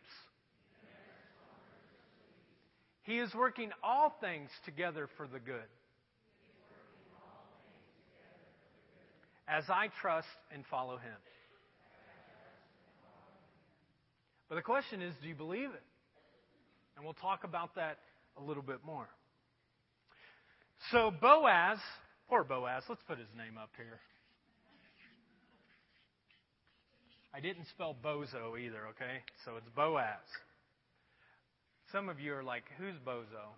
[3.10, 5.66] He is working all things together for the good.
[9.48, 11.18] As I trust and follow Him.
[14.48, 15.82] But the question is do you believe it?
[16.96, 17.98] And we'll talk about that
[18.38, 19.10] a little bit more.
[20.92, 21.80] So, Boaz,
[22.30, 24.00] poor Boaz, let's put his name up here.
[27.34, 29.24] I didn't spell bozo either, okay?
[29.46, 30.20] So it's Boaz.
[31.92, 33.50] Some of you are like, who's Bozo?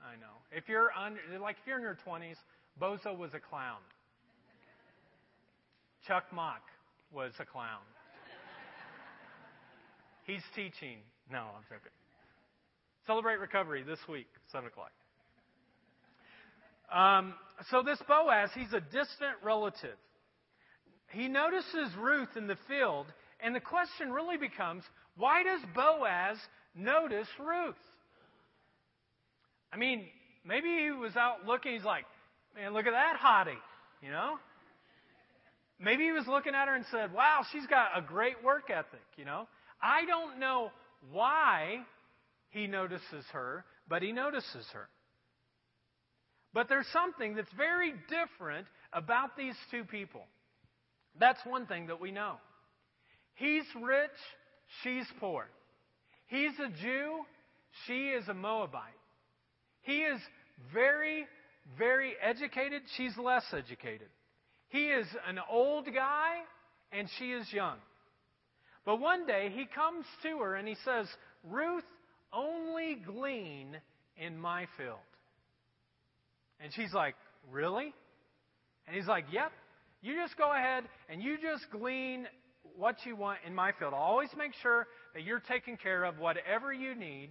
[0.00, 0.40] I know.
[0.50, 2.36] If you're under, like if you're in your 20s,
[2.80, 3.78] Bozo was a clown.
[6.06, 6.62] Chuck Mock
[7.12, 7.82] was a clown.
[10.24, 10.98] He's teaching.
[11.30, 11.92] No, I'm joking.
[13.06, 14.92] Celebrate recovery this week, 7 o'clock.
[16.92, 17.34] Um,
[17.70, 19.96] so this Boaz, he's a distant relative.
[21.10, 23.06] He notices Ruth in the field,
[23.40, 24.84] and the question really becomes
[25.16, 26.38] why does Boaz
[26.74, 27.74] notice Ruth.
[29.72, 30.06] I mean,
[30.44, 32.04] maybe he was out looking, he's like,
[32.54, 33.58] man, look at that hottie,
[34.02, 34.36] you know?
[35.80, 39.02] Maybe he was looking at her and said, wow, she's got a great work ethic,
[39.16, 39.48] you know?
[39.82, 40.70] I don't know
[41.10, 41.80] why
[42.50, 44.88] he notices her, but he notices her.
[46.54, 50.22] But there's something that's very different about these two people.
[51.18, 52.34] That's one thing that we know.
[53.34, 54.10] He's rich,
[54.82, 55.48] she's poor.
[56.32, 57.26] He's a Jew,
[57.86, 58.80] she is a Moabite.
[59.82, 60.18] He is
[60.72, 61.26] very,
[61.76, 64.08] very educated, she's less educated.
[64.70, 66.36] He is an old guy,
[66.90, 67.76] and she is young.
[68.86, 71.06] But one day he comes to her and he says,
[71.44, 71.84] Ruth,
[72.32, 73.76] only glean
[74.16, 74.96] in my field.
[76.60, 77.14] And she's like,
[77.50, 77.92] Really?
[78.86, 79.52] And he's like, Yep.
[80.00, 82.26] You just go ahead and you just glean
[82.76, 83.94] what you want in my field.
[83.94, 87.30] I'll always make sure that you're taken care of, whatever you need,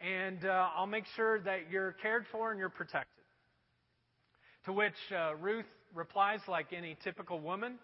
[0.00, 3.24] and uh, I'll make sure that you're cared for and you're protected.
[4.66, 7.78] To which uh, Ruth replies like any typical woman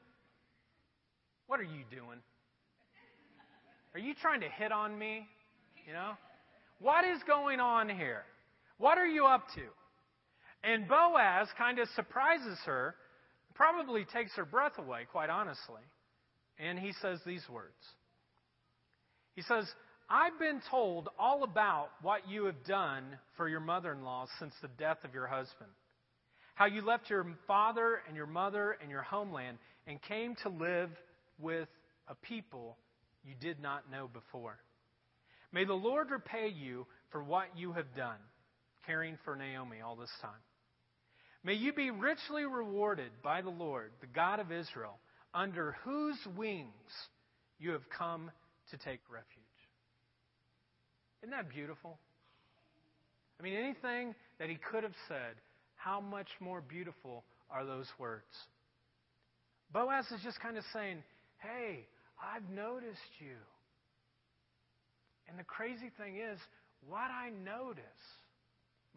[1.46, 2.18] What are you doing?
[3.94, 5.26] Are you trying to hit on me?
[5.86, 6.12] You know?
[6.80, 8.24] What is going on here?
[8.78, 9.62] What are you up to?
[10.64, 12.94] And Boaz kind of surprises her,
[13.54, 15.82] probably takes her breath away, quite honestly.
[16.62, 17.74] And he says these words
[19.34, 19.66] He says,
[20.08, 23.04] I've been told all about what you have done
[23.36, 25.70] for your mother in law since the death of your husband.
[26.54, 30.90] How you left your father and your mother and your homeland and came to live
[31.38, 31.68] with
[32.08, 32.76] a people
[33.24, 34.58] you did not know before.
[35.50, 38.18] May the Lord repay you for what you have done,
[38.86, 40.30] caring for Naomi all this time.
[41.42, 44.98] May you be richly rewarded by the Lord, the God of Israel,
[45.34, 46.92] under whose wings
[47.58, 48.30] you have come
[48.70, 49.42] to take refuge.
[51.22, 51.98] Isn't that beautiful?
[53.38, 55.34] I mean, anything that he could have said,
[55.76, 58.24] how much more beautiful are those words?
[59.72, 61.02] Boaz is just kind of saying,
[61.38, 61.86] Hey,
[62.22, 63.36] I've noticed you.
[65.28, 66.38] And the crazy thing is,
[66.88, 67.82] what I notice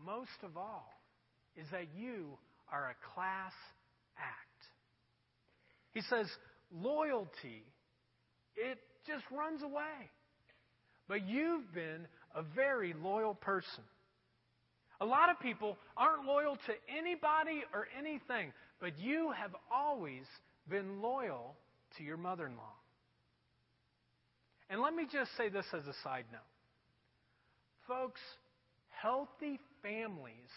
[0.04, 0.92] most of all
[1.56, 2.38] is that you
[2.72, 3.54] are a class
[4.18, 4.45] act.
[5.96, 6.28] He says,
[6.72, 7.64] loyalty,
[8.56, 8.78] it
[9.08, 10.12] just runs away.
[11.08, 12.06] But you've been
[12.36, 13.84] a very loyal person.
[15.00, 20.26] A lot of people aren't loyal to anybody or anything, but you have always
[20.70, 21.56] been loyal
[21.98, 22.74] to your mother in law.
[24.70, 26.42] And let me just say this as a side note.
[27.88, 28.20] Folks,
[28.90, 30.50] healthy families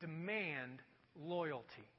[0.00, 0.78] demand
[1.20, 1.90] loyalty.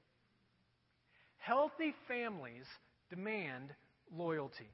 [1.38, 2.66] Healthy families
[3.10, 3.74] demand
[4.15, 4.70] loyalty.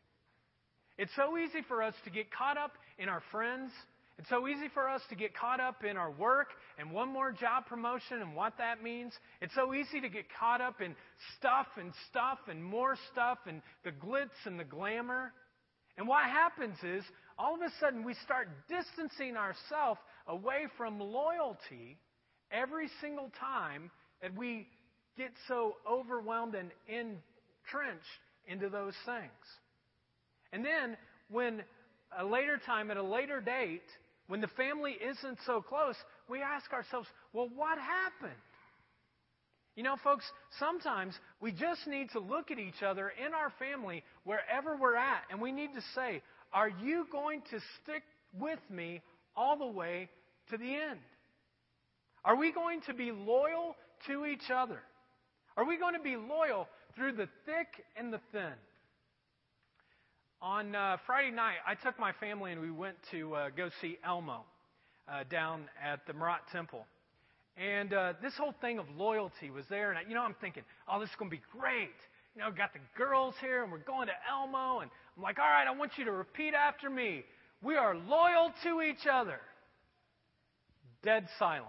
[0.97, 3.71] It's so easy for us to get caught up in our friends.
[4.19, 7.31] It's so easy for us to get caught up in our work and one more
[7.31, 9.11] job promotion and what that means.
[9.41, 10.95] It's so easy to get caught up in
[11.37, 15.33] stuff and stuff and more stuff and the glitz and the glamour.
[15.97, 17.03] And what happens is,
[17.39, 21.97] all of a sudden, we start distancing ourselves away from loyalty
[22.51, 23.89] every single time
[24.21, 24.67] that we
[25.17, 27.17] get so overwhelmed and
[27.63, 28.03] entrenched
[28.47, 29.31] into those things.
[30.51, 30.97] And then,
[31.29, 31.63] when
[32.17, 33.81] a later time, at a later date,
[34.27, 35.95] when the family isn't so close,
[36.29, 38.39] we ask ourselves, well, what happened?
[39.75, 40.23] You know, folks,
[40.59, 45.23] sometimes we just need to look at each other in our family, wherever we're at,
[45.31, 46.21] and we need to say,
[46.53, 48.03] Are you going to stick
[48.39, 49.01] with me
[49.35, 50.09] all the way
[50.51, 50.99] to the end?
[52.23, 53.75] Are we going to be loyal
[54.07, 54.79] to each other?
[55.57, 58.53] Are we going to be loyal through the thick and the thin?
[60.41, 63.97] On uh, Friday night, I took my family and we went to uh, go see
[64.05, 64.43] Elmo
[65.07, 66.85] uh, down at the Murat Temple.
[67.55, 69.89] And uh, this whole thing of loyalty was there.
[69.89, 71.95] And, I, you know, I'm thinking, oh, this is going to be great.
[72.35, 74.79] You know, got the girls here, and we're going to Elmo.
[74.79, 77.23] And I'm like, all right, I want you to repeat after me.
[77.61, 79.39] We are loyal to each other.
[81.03, 81.67] Dead silence.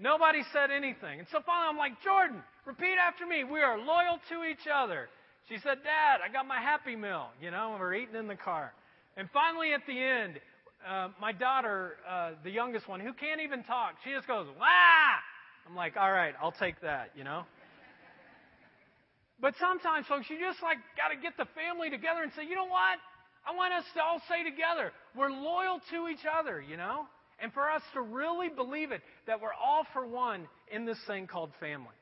[0.00, 1.20] Nobody said anything.
[1.20, 3.44] And so finally, I'm like, Jordan, repeat after me.
[3.44, 5.08] We are loyal to each other.
[5.48, 7.28] She said, Dad, I got my Happy Meal.
[7.40, 8.74] You know, we're eating in the car.
[9.16, 10.38] And finally, at the end,
[10.86, 15.16] uh, my daughter, uh, the youngest one, who can't even talk, she just goes, wah!
[15.66, 17.44] I'm like, all right, I'll take that, you know?
[19.40, 22.54] But sometimes, folks, you just like got to get the family together and say, you
[22.54, 23.00] know what?
[23.48, 27.06] I want us to all say together, we're loyal to each other, you know?
[27.40, 31.26] And for us to really believe it, that we're all for one in this thing
[31.26, 31.94] called family.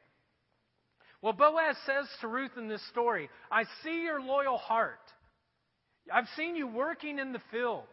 [1.26, 5.00] Well, Boaz says to Ruth in this story, I see your loyal heart.
[6.14, 7.88] I've seen you working in the fields.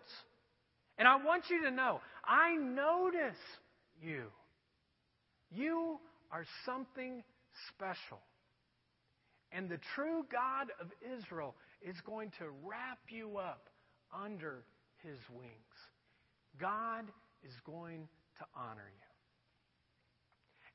[1.00, 3.42] And I want you to know, I notice
[4.00, 4.26] you.
[5.50, 5.98] You
[6.32, 7.24] are something
[7.70, 8.20] special.
[9.52, 13.68] And the true God of Israel is going to wrap you up
[14.14, 14.64] under
[15.02, 15.50] his wings.
[16.62, 17.06] God
[17.44, 19.03] is going to honor you.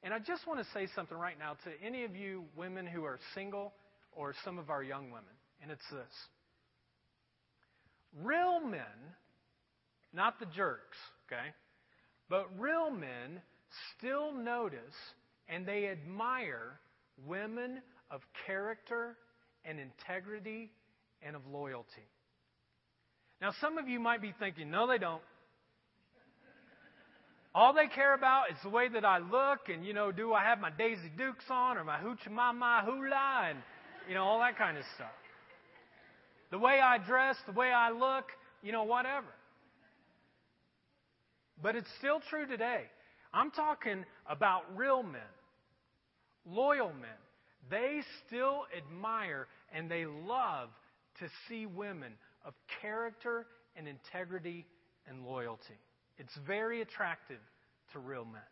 [0.03, 3.05] And I just want to say something right now to any of you women who
[3.05, 3.73] are single
[4.13, 6.13] or some of our young women, and it's this.
[8.25, 8.83] Real men
[10.13, 10.97] not the jerks,
[11.27, 11.49] okay?
[12.29, 13.41] But real men
[13.97, 14.81] still notice
[15.49, 16.79] and they admire
[17.27, 19.17] women of character
[19.65, 20.71] and integrity
[21.23, 22.07] and of loyalty.
[23.41, 25.23] Now, some of you might be thinking, no, they don't.
[27.59, 30.45] All they care about is the way that I look, and you know, do I
[30.45, 33.59] have my Daisy Dukes on or my Hoochie Mama Hula, and
[34.09, 35.11] you know, all that kind of stuff.
[36.53, 38.27] The way I dress, the way I look,
[38.63, 39.27] you know, whatever.
[41.61, 42.83] But it's still true today.
[43.35, 45.21] I'm talking about real men,
[46.47, 47.19] loyal men,
[47.69, 50.69] they still admire and they love
[51.19, 52.13] to see women
[52.45, 54.65] of character and integrity
[55.09, 55.75] and loyalty.
[56.19, 57.41] It's very attractive
[57.93, 58.43] to real men.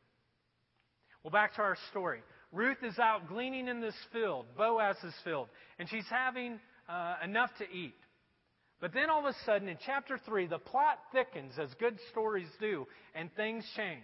[1.22, 2.20] Well, back to our story.
[2.52, 5.48] Ruth is out gleaning in this field, Boaz's field,
[5.78, 7.94] and she's having uh, enough to eat.
[8.80, 12.48] But then all of a sudden, in chapter 3, the plot thickens, as good stories
[12.60, 14.02] do, and things change.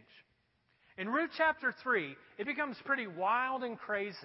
[0.99, 4.17] In Ruth chapter 3, it becomes pretty wild and crazy.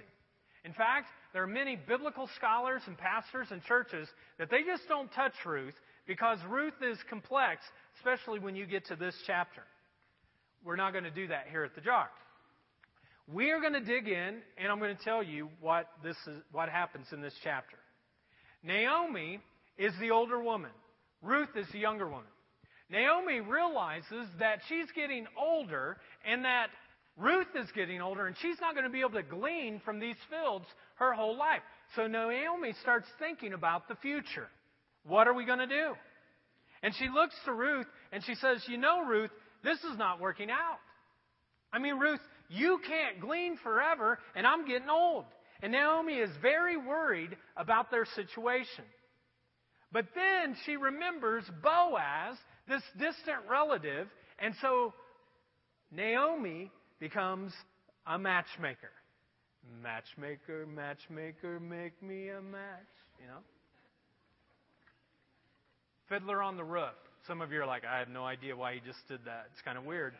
[0.65, 4.07] In fact, there are many biblical scholars and pastors and churches
[4.39, 5.75] that they just don't touch Ruth
[6.07, 7.61] because Ruth is complex,
[7.97, 9.61] especially when you get to this chapter.
[10.65, 12.09] We're not going to do that here at the Jar.
[13.31, 16.41] We are going to dig in, and I'm going to tell you what this is,
[16.51, 17.77] what happens in this chapter.
[18.63, 19.39] Naomi
[19.77, 20.71] is the older woman.
[21.21, 22.29] Ruth is the younger woman.
[22.89, 26.67] Naomi realizes that she's getting older and that
[27.17, 30.15] Ruth is getting older and she's not going to be able to glean from these
[30.29, 31.61] fields her whole life.
[31.95, 34.47] So Naomi starts thinking about the future.
[35.07, 35.93] What are we going to do?
[36.83, 39.31] And she looks to Ruth and she says, You know, Ruth,
[39.63, 40.79] this is not working out.
[41.71, 45.25] I mean, Ruth, you can't glean forever, and I'm getting old.
[45.61, 48.85] And Naomi is very worried about their situation.
[49.91, 52.37] But then she remembers Boaz,
[52.67, 54.07] this distant relative,
[54.39, 54.93] and so
[55.91, 57.53] Naomi becomes
[58.05, 58.91] a matchmaker.
[59.81, 62.87] Matchmaker, matchmaker, make me a match,
[63.19, 63.39] you know?
[66.09, 66.95] Fiddler on the Roof.
[67.27, 69.47] Some of you are like, I have no idea why he just did that.
[69.51, 70.13] It's kind of weird.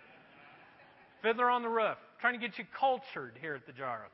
[1.22, 4.08] Fiddler on the Roof, trying to get you cultured here at the Jara.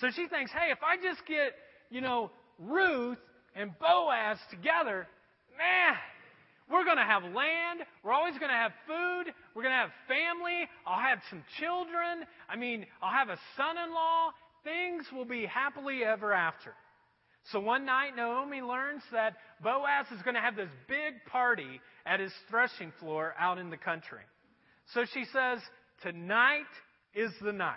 [0.00, 1.54] So she thinks, hey, if I just get,
[1.90, 3.18] you know, Ruth
[3.54, 5.06] and Boaz together,
[5.56, 5.94] man,
[6.70, 7.84] we're going to have land.
[8.02, 9.32] We're always going to have food.
[9.54, 10.66] We're going to have family.
[10.86, 12.26] I'll have some children.
[12.48, 14.30] I mean, I'll have a son in law.
[14.64, 16.72] Things will be happily ever after.
[17.52, 22.20] So one night, Naomi learns that Boaz is going to have this big party at
[22.20, 24.22] his threshing floor out in the country.
[24.94, 25.58] So she says,
[26.02, 26.62] Tonight
[27.14, 27.76] is the night.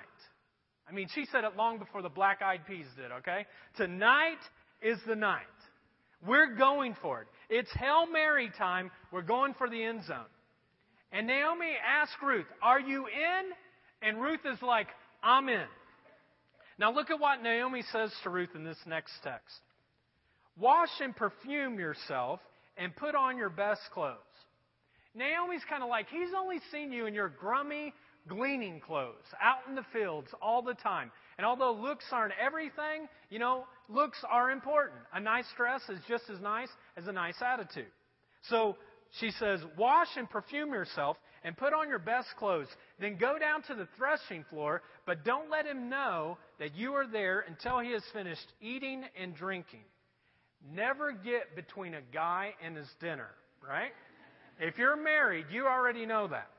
[0.89, 3.45] I mean, she said it long before the black eyed peas did, okay?
[3.76, 4.39] Tonight
[4.82, 5.43] is the night.
[6.26, 7.28] We're going for it.
[7.49, 8.89] It's Hail Mary time.
[9.11, 10.26] We're going for the end zone.
[11.11, 14.07] And Naomi asks Ruth, Are you in?
[14.07, 14.88] And Ruth is like,
[15.22, 15.65] I'm in.
[16.80, 19.59] Now look at what Naomi says to Ruth in this next text
[20.57, 22.39] Wash and perfume yourself
[22.78, 24.17] and put on your best clothes.
[25.15, 27.93] Naomi's kind of like, He's only seen you in your grummy,
[28.28, 31.11] gleaning clothes out in the fields all the time.
[31.38, 34.99] And although looks aren't everything, you know, looks are important.
[35.13, 37.91] A nice dress is just as nice as a nice attitude.
[38.49, 38.78] So
[39.19, 42.67] she says, Wash and perfume yourself and put on your best clothes.
[42.99, 47.07] Then go down to the threshing floor, but don't let him know that you are
[47.07, 49.83] there until he has finished eating and drinking.
[50.73, 53.29] Never get between a guy and his dinner,
[53.67, 53.91] right?
[54.59, 56.49] If you're married, you already know that.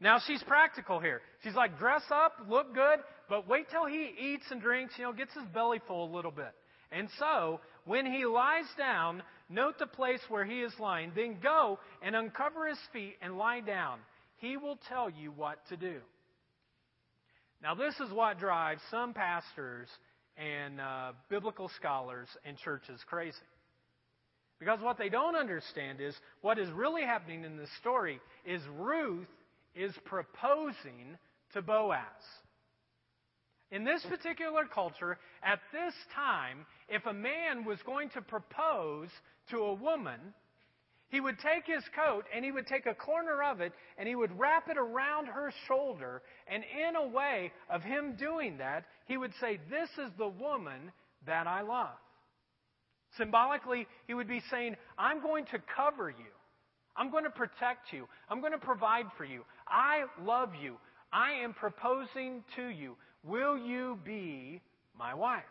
[0.00, 1.20] Now she's practical here.
[1.42, 5.12] She's like, dress up, look good, but wait till he eats and drinks, you know,
[5.12, 6.52] gets his belly full a little bit.
[6.92, 11.78] And so, when he lies down, note the place where he is lying, then go
[12.02, 13.98] and uncover his feet and lie down.
[14.36, 15.96] He will tell you what to do.
[17.62, 19.88] Now, this is what drives some pastors
[20.38, 23.36] and uh, biblical scholars and churches crazy.
[24.58, 29.26] Because what they don't understand is what is really happening in this story is Ruth
[29.74, 31.18] is proposing
[31.54, 32.00] to Boaz.
[33.70, 39.08] In this particular culture, at this time, if a man was going to propose
[39.50, 40.20] to a woman,
[41.08, 44.14] he would take his coat and he would take a corner of it and he
[44.14, 46.22] would wrap it around her shoulder.
[46.46, 50.92] And in a way of him doing that, he would say, This is the woman
[51.26, 51.98] that I love.
[53.16, 56.32] Symbolically, he would be saying, I'm going to cover you.
[56.96, 58.06] I'm going to protect you.
[58.28, 59.44] I'm going to provide for you.
[59.66, 60.76] I love you.
[61.12, 62.96] I am proposing to you.
[63.24, 64.60] Will you be
[64.96, 65.42] my wife?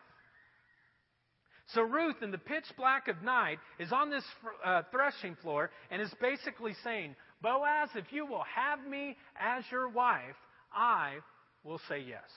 [1.74, 4.24] So Ruth, in the pitch black of night, is on this
[4.64, 9.88] uh, threshing floor and is basically saying, Boaz, if you will have me as your
[9.88, 10.36] wife,
[10.72, 11.16] I
[11.64, 12.28] will say yes.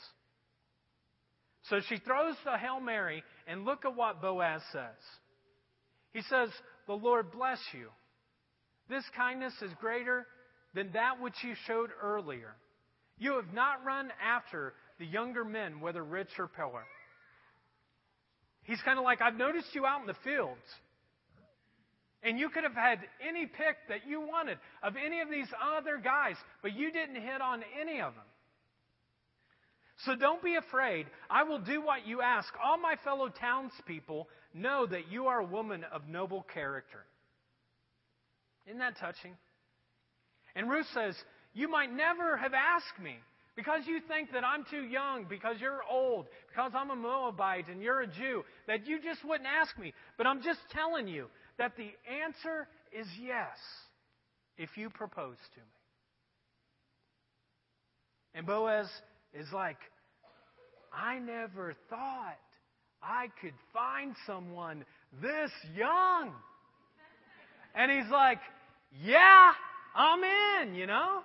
[1.70, 5.00] So she throws the Hail Mary, and look at what Boaz says.
[6.12, 6.50] He says,
[6.88, 7.88] The Lord bless you.
[8.90, 10.28] This kindness is greater
[10.74, 12.56] than that which you showed earlier.
[13.18, 16.84] You have not run after the younger men, whether rich or poor.
[18.64, 20.62] He's kind of like, I've noticed you out in the fields.
[22.24, 25.48] And you could have had any pick that you wanted of any of these
[25.78, 28.24] other guys, but you didn't hit on any of them.
[30.06, 31.08] So don't be afraid.
[31.30, 32.52] I will do what you ask.
[32.64, 37.06] All my fellow townspeople know that you are a woman of noble character.
[38.66, 39.36] Isn't that touching?
[40.56, 41.16] And Ruth says,
[41.54, 43.18] You might never have asked me
[43.56, 47.82] because you think that I'm too young, because you're old, because I'm a Moabite and
[47.82, 49.94] you're a Jew, that you just wouldn't ask me.
[50.18, 51.28] But I'm just telling you
[51.58, 51.92] that the
[52.24, 53.58] answer is yes
[54.58, 55.66] if you propose to me.
[58.36, 58.88] And Boaz
[59.34, 59.78] is like,
[60.92, 62.40] I never thought
[63.02, 64.86] I could find someone
[65.22, 66.32] this young.
[67.76, 68.40] And he's like,
[69.04, 69.52] Yeah,
[69.96, 71.22] I'm in, you know?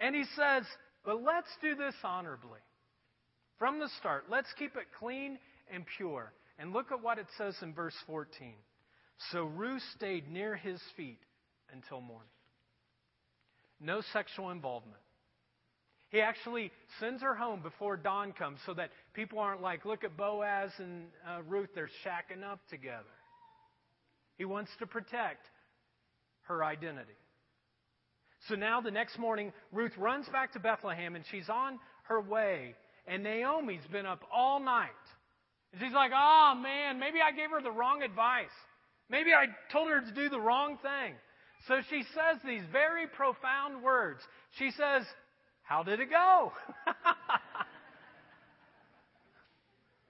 [0.00, 0.64] And he says,
[1.04, 2.60] But let's do this honorably.
[3.58, 5.38] From the start, let's keep it clean
[5.72, 6.32] and pure.
[6.58, 8.54] And look at what it says in verse 14.
[9.30, 11.20] So Ruth stayed near his feet
[11.72, 12.28] until morning.
[13.80, 15.00] No sexual involvement.
[16.10, 16.70] He actually
[17.00, 21.06] sends her home before dawn comes so that people aren't like, look at Boaz and
[21.28, 23.04] uh, Ruth, they're shacking up together.
[24.38, 25.44] He wants to protect
[26.42, 27.16] her identity.
[28.48, 32.74] So now the next morning, Ruth runs back to Bethlehem and she's on her way.
[33.06, 34.90] And Naomi's been up all night.
[35.72, 38.46] And she's like, oh man, maybe I gave her the wrong advice.
[39.08, 41.14] Maybe I told her to do the wrong thing.
[41.68, 44.20] So she says these very profound words.
[44.58, 45.02] She says,
[45.62, 46.52] How did it go?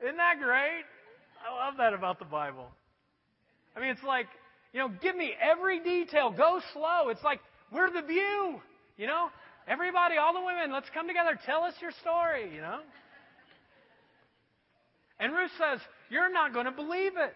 [0.03, 0.85] Isn't that great?
[1.47, 2.69] I love that about the Bible.
[3.75, 4.27] I mean, it's like,
[4.73, 6.31] you know, give me every detail.
[6.31, 7.09] Go slow.
[7.09, 7.41] It's like,
[7.73, 8.61] we're the view.
[8.97, 9.29] You know,
[9.69, 11.39] everybody, all the women, let's come together.
[11.45, 12.81] Tell us your story, you know.
[15.19, 17.35] And Ruth says, You're not going to believe it.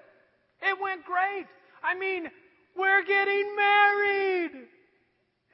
[0.63, 1.47] It went great.
[1.83, 2.29] I mean,
[2.77, 4.51] we're getting married.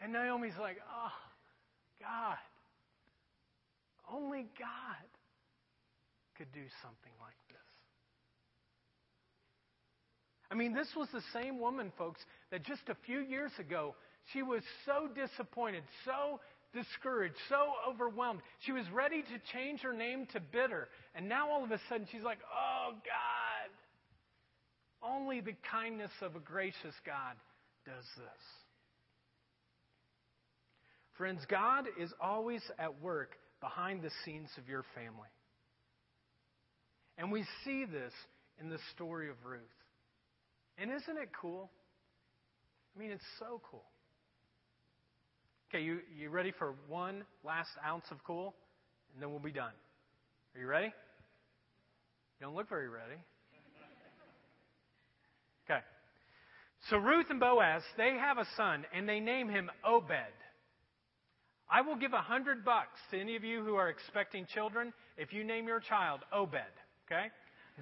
[0.03, 1.13] And Naomi's like, Oh,
[2.01, 2.37] God.
[4.13, 5.07] Only God
[6.37, 7.57] could do something like this.
[10.51, 12.21] I mean, this was the same woman, folks,
[12.51, 13.95] that just a few years ago,
[14.33, 16.41] she was so disappointed, so
[16.73, 18.41] discouraged, so overwhelmed.
[18.61, 20.89] She was ready to change her name to bitter.
[21.15, 23.71] And now all of a sudden she's like, oh, God.
[25.03, 27.37] Only the kindness of a gracious God
[27.85, 28.43] does this.
[31.17, 35.29] Friends, God is always at work behind the scenes of your family.
[37.17, 38.13] And we see this
[38.61, 39.63] in the story of Ruth.
[40.77, 41.71] And isn't it cool?
[42.95, 43.85] I mean, it's so cool.
[45.69, 48.55] Okay, you, you ready for one last ounce of cool?
[49.13, 49.73] And then we'll be done.
[50.55, 50.87] Are you ready?
[50.87, 53.17] You don't look very ready.
[55.65, 55.81] Okay.
[56.91, 60.13] So Ruth and Boaz, they have a son, and they name him Obed.
[61.69, 65.33] I will give a hundred bucks to any of you who are expecting children if
[65.33, 66.61] you name your child Obed.
[67.07, 67.27] Okay?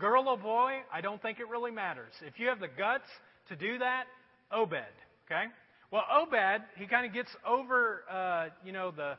[0.01, 2.13] Girl or boy, I don't think it really matters.
[2.27, 3.09] If you have the guts
[3.49, 4.05] to do that,
[4.51, 4.79] Obed.
[5.27, 5.45] Okay?
[5.95, 9.15] Well, Obed, he kind of gets over, uh, you know, the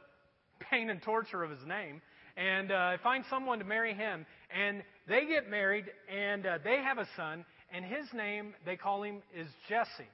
[0.70, 2.02] pain and torture of his name,
[2.36, 4.26] and uh, finds someone to marry him.
[4.54, 9.04] And they get married, and uh, they have a son, and his name, they call
[9.04, 10.10] him, is Jesse.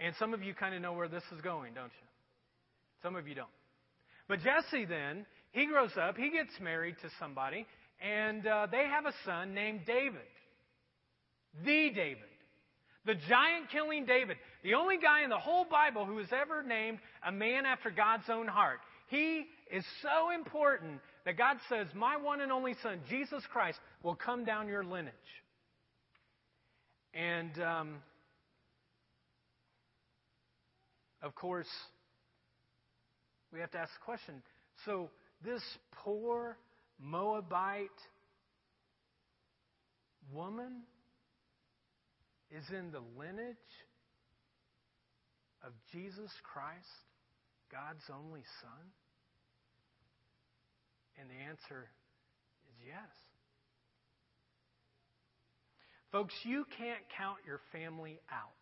[0.00, 2.08] And some of you kind of know where this is going, don't you?
[3.02, 3.48] Some of you don't.
[4.28, 7.66] But Jesse then, he grows up, he gets married to somebody,
[8.00, 10.22] and uh, they have a son named David.
[11.66, 12.30] The David.
[13.06, 14.36] The giant killing David.
[14.66, 18.28] The only guy in the whole Bible who has ever named a man after God's
[18.28, 18.80] own heart.
[19.06, 24.16] He is so important that God says, My one and only son, Jesus Christ, will
[24.16, 25.14] come down your lineage.
[27.14, 27.94] And, um,
[31.22, 31.70] of course,
[33.52, 34.42] we have to ask the question
[34.84, 35.10] so,
[35.44, 35.62] this
[35.92, 36.58] poor
[36.98, 37.88] Moabite
[40.34, 40.82] woman
[42.50, 43.54] is in the lineage
[45.66, 46.86] of Jesus Christ,
[47.72, 48.86] God's only Son?
[51.18, 51.88] And the answer
[52.68, 53.10] is yes.
[56.12, 58.52] Folks, you can't count your family out.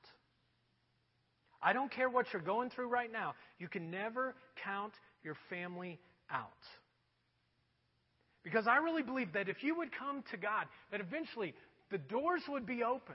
[1.62, 3.34] I don't care what you're going through right now.
[3.58, 4.34] You can never
[4.64, 4.92] count
[5.22, 5.98] your family
[6.30, 6.48] out.
[8.42, 11.54] Because I really believe that if you would come to God, that eventually
[11.90, 13.14] the doors would be open.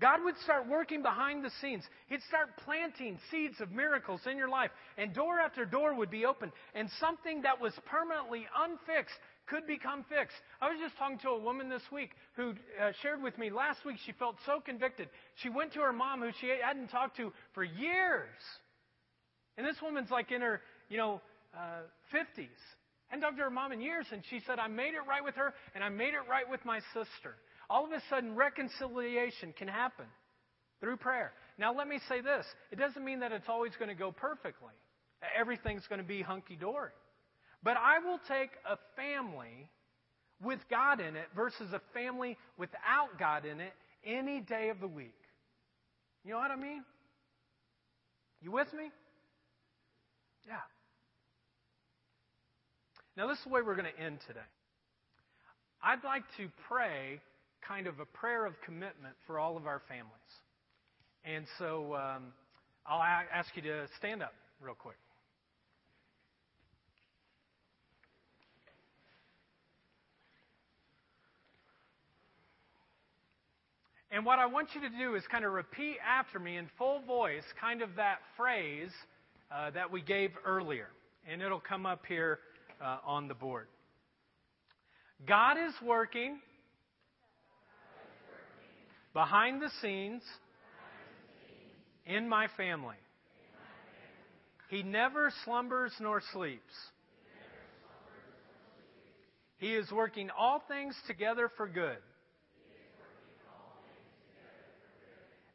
[0.00, 1.84] God would start working behind the scenes.
[2.08, 6.24] He'd start planting seeds of miracles in your life, and door after door would be
[6.24, 9.14] open, and something that was permanently unfixed
[9.46, 10.36] could become fixed.
[10.62, 13.84] I was just talking to a woman this week who uh, shared with me last
[13.84, 15.08] week she felt so convicted.
[15.42, 18.40] She went to her mom, who she hadn't talked to for years.
[19.58, 21.20] And this woman's like in her, you know,
[21.54, 21.82] uh,
[22.14, 22.48] 50s.
[23.12, 25.34] And talked to her mom in years, and she said, I made it right with
[25.34, 27.34] her, and I made it right with my sister.
[27.70, 30.06] All of a sudden, reconciliation can happen
[30.80, 31.32] through prayer.
[31.56, 34.74] Now, let me say this it doesn't mean that it's always going to go perfectly,
[35.38, 36.90] everything's going to be hunky dory.
[37.62, 39.68] But I will take a family
[40.42, 43.72] with God in it versus a family without God in it
[44.04, 45.14] any day of the week.
[46.24, 46.82] You know what I mean?
[48.40, 48.90] You with me?
[50.48, 50.54] Yeah.
[53.16, 54.40] Now, this is the way we're going to end today.
[55.82, 57.20] I'd like to pray
[57.66, 60.10] kind of a prayer of commitment for all of our families.
[61.24, 62.32] And so um,
[62.86, 64.96] I'll ask you to stand up real quick.
[74.12, 77.00] And what I want you to do is kind of repeat after me in full
[77.02, 78.90] voice, kind of that phrase
[79.54, 80.88] uh, that we gave earlier.
[81.30, 82.40] And it'll come up here
[82.84, 83.68] uh, on the board.
[85.28, 86.40] God is working
[89.12, 90.22] behind the scenes
[92.06, 92.96] in my family.
[94.68, 96.62] He never slumbers nor sleeps.
[99.58, 101.98] He is working all things together for good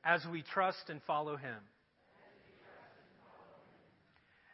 [0.03, 1.57] as we trust and follow Him.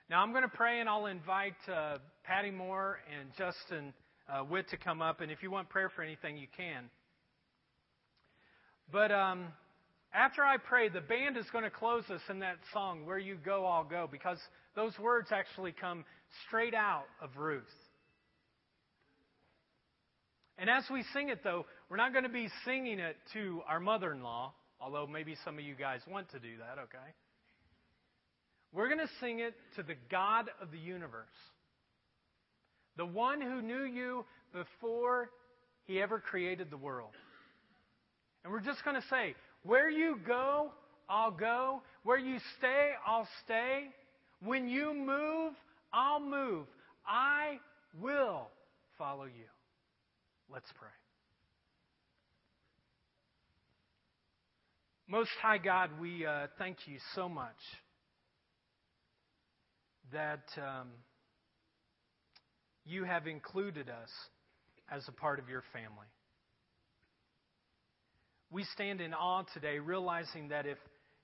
[0.10, 3.94] Now, I'm going to pray and I'll invite uh, Patty Moore and Justin
[4.30, 5.22] uh, Witt to come up.
[5.22, 6.90] And if you want prayer for anything, you can.
[8.92, 9.48] But um,
[10.14, 13.36] after I pray, the band is going to close us in that song, Where You
[13.36, 14.40] Go, I'll Go, because
[14.76, 16.04] those words actually come
[16.48, 17.64] straight out of Ruth.
[20.58, 23.80] And as we sing it, though, we're not going to be singing it to our
[23.80, 26.98] mother in law, although maybe some of you guys want to do that, okay?
[28.74, 31.28] We're going to sing it to the God of the universe,
[32.98, 35.30] the one who knew you before
[35.86, 37.12] he ever created the world.
[38.44, 40.72] And we're just going to say, where you go,
[41.08, 41.82] I'll go.
[42.04, 43.88] Where you stay, I'll stay.
[44.44, 45.54] When you move,
[45.94, 46.66] I'll move.
[47.06, 47.60] I
[48.00, 48.48] will
[48.98, 49.50] follow you.
[50.52, 50.90] Let's pray.
[55.08, 57.50] Most High God, we uh, thank you so much
[60.14, 60.88] that um,
[62.86, 64.10] you have included us
[64.90, 66.08] as a part of your family.
[68.52, 70.78] We stand in awe today, realizing that if,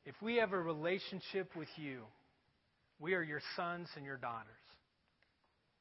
[0.06, 2.04] if we have a relationship with you,
[3.00, 4.48] we are your sons and your daughters.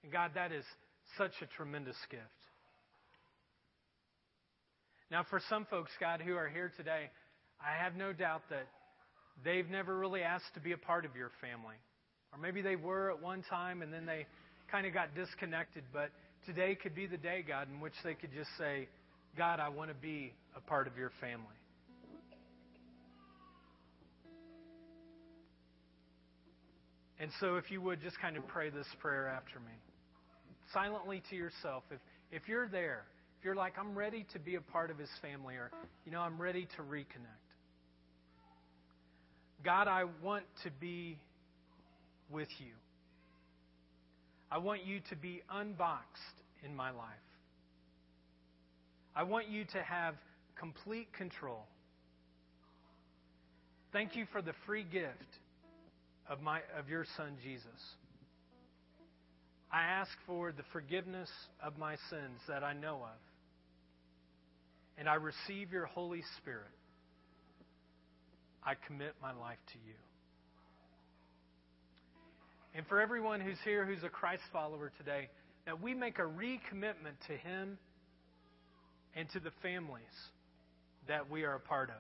[0.03, 0.65] And God, that is
[1.17, 2.23] such a tremendous gift.
[5.11, 7.11] Now, for some folks, God, who are here today,
[7.61, 8.67] I have no doubt that
[9.45, 11.77] they've never really asked to be a part of your family.
[12.33, 14.27] Or maybe they were at one time and then they
[14.71, 15.85] kind of got disconnected.
[15.93, 16.11] But
[16.45, 18.89] today could be the day, God, in which they could just say,
[19.37, 21.45] God, I want to be a part of your family.
[27.19, 29.73] And so, if you would just kind of pray this prayer after me,
[30.73, 31.83] silently to yourself.
[31.91, 31.99] If,
[32.31, 33.05] if you're there,
[33.39, 35.71] if you're like, I'm ready to be a part of his family, or,
[36.05, 37.47] you know, I'm ready to reconnect.
[39.65, 41.19] God, I want to be
[42.31, 42.73] with you.
[44.51, 46.23] I want you to be unboxed
[46.65, 47.07] in my life.
[49.17, 50.15] I want you to have
[50.61, 51.65] complete control.
[53.91, 55.39] Thank you for the free gift
[56.29, 57.65] of, my, of your Son, Jesus.
[59.73, 61.31] I ask for the forgiveness
[61.65, 63.19] of my sins that I know of.
[64.99, 66.67] And I receive your Holy Spirit.
[68.63, 69.95] I commit my life to you.
[72.75, 75.31] And for everyone who's here who's a Christ follower today,
[75.65, 77.79] that we make a recommitment to Him
[79.17, 80.03] and to the families
[81.09, 81.97] that we are a part of.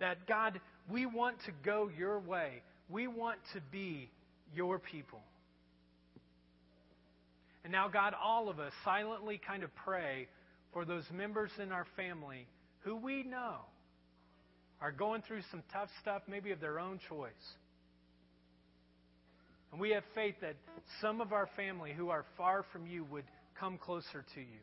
[0.00, 0.60] That, God,
[0.90, 2.62] we want to go your way.
[2.88, 4.08] We want to be
[4.54, 5.20] your people.
[7.64, 10.28] And now, God, all of us silently kind of pray
[10.72, 12.46] for those members in our family
[12.80, 13.56] who we know
[14.80, 17.32] are going through some tough stuff, maybe of their own choice.
[19.72, 20.54] And we have faith that
[21.02, 23.24] some of our family who are far from you would
[23.58, 24.60] come closer to you.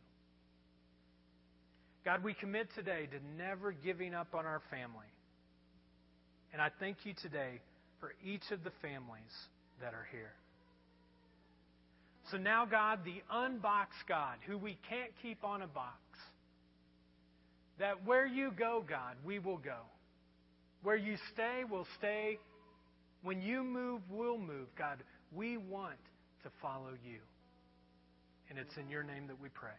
[2.05, 5.07] God, we commit today to never giving up on our family.
[6.53, 7.59] And I thank you today
[7.99, 9.33] for each of the families
[9.81, 10.31] that are here.
[12.31, 15.97] So now, God, the unboxed God, who we can't keep on a box,
[17.79, 19.79] that where you go, God, we will go.
[20.83, 22.37] Where you stay, we'll stay.
[23.23, 24.67] When you move, we'll move.
[24.77, 24.99] God,
[25.35, 25.97] We want
[26.43, 27.17] to follow you.
[28.49, 29.71] And it's in your name that we pray.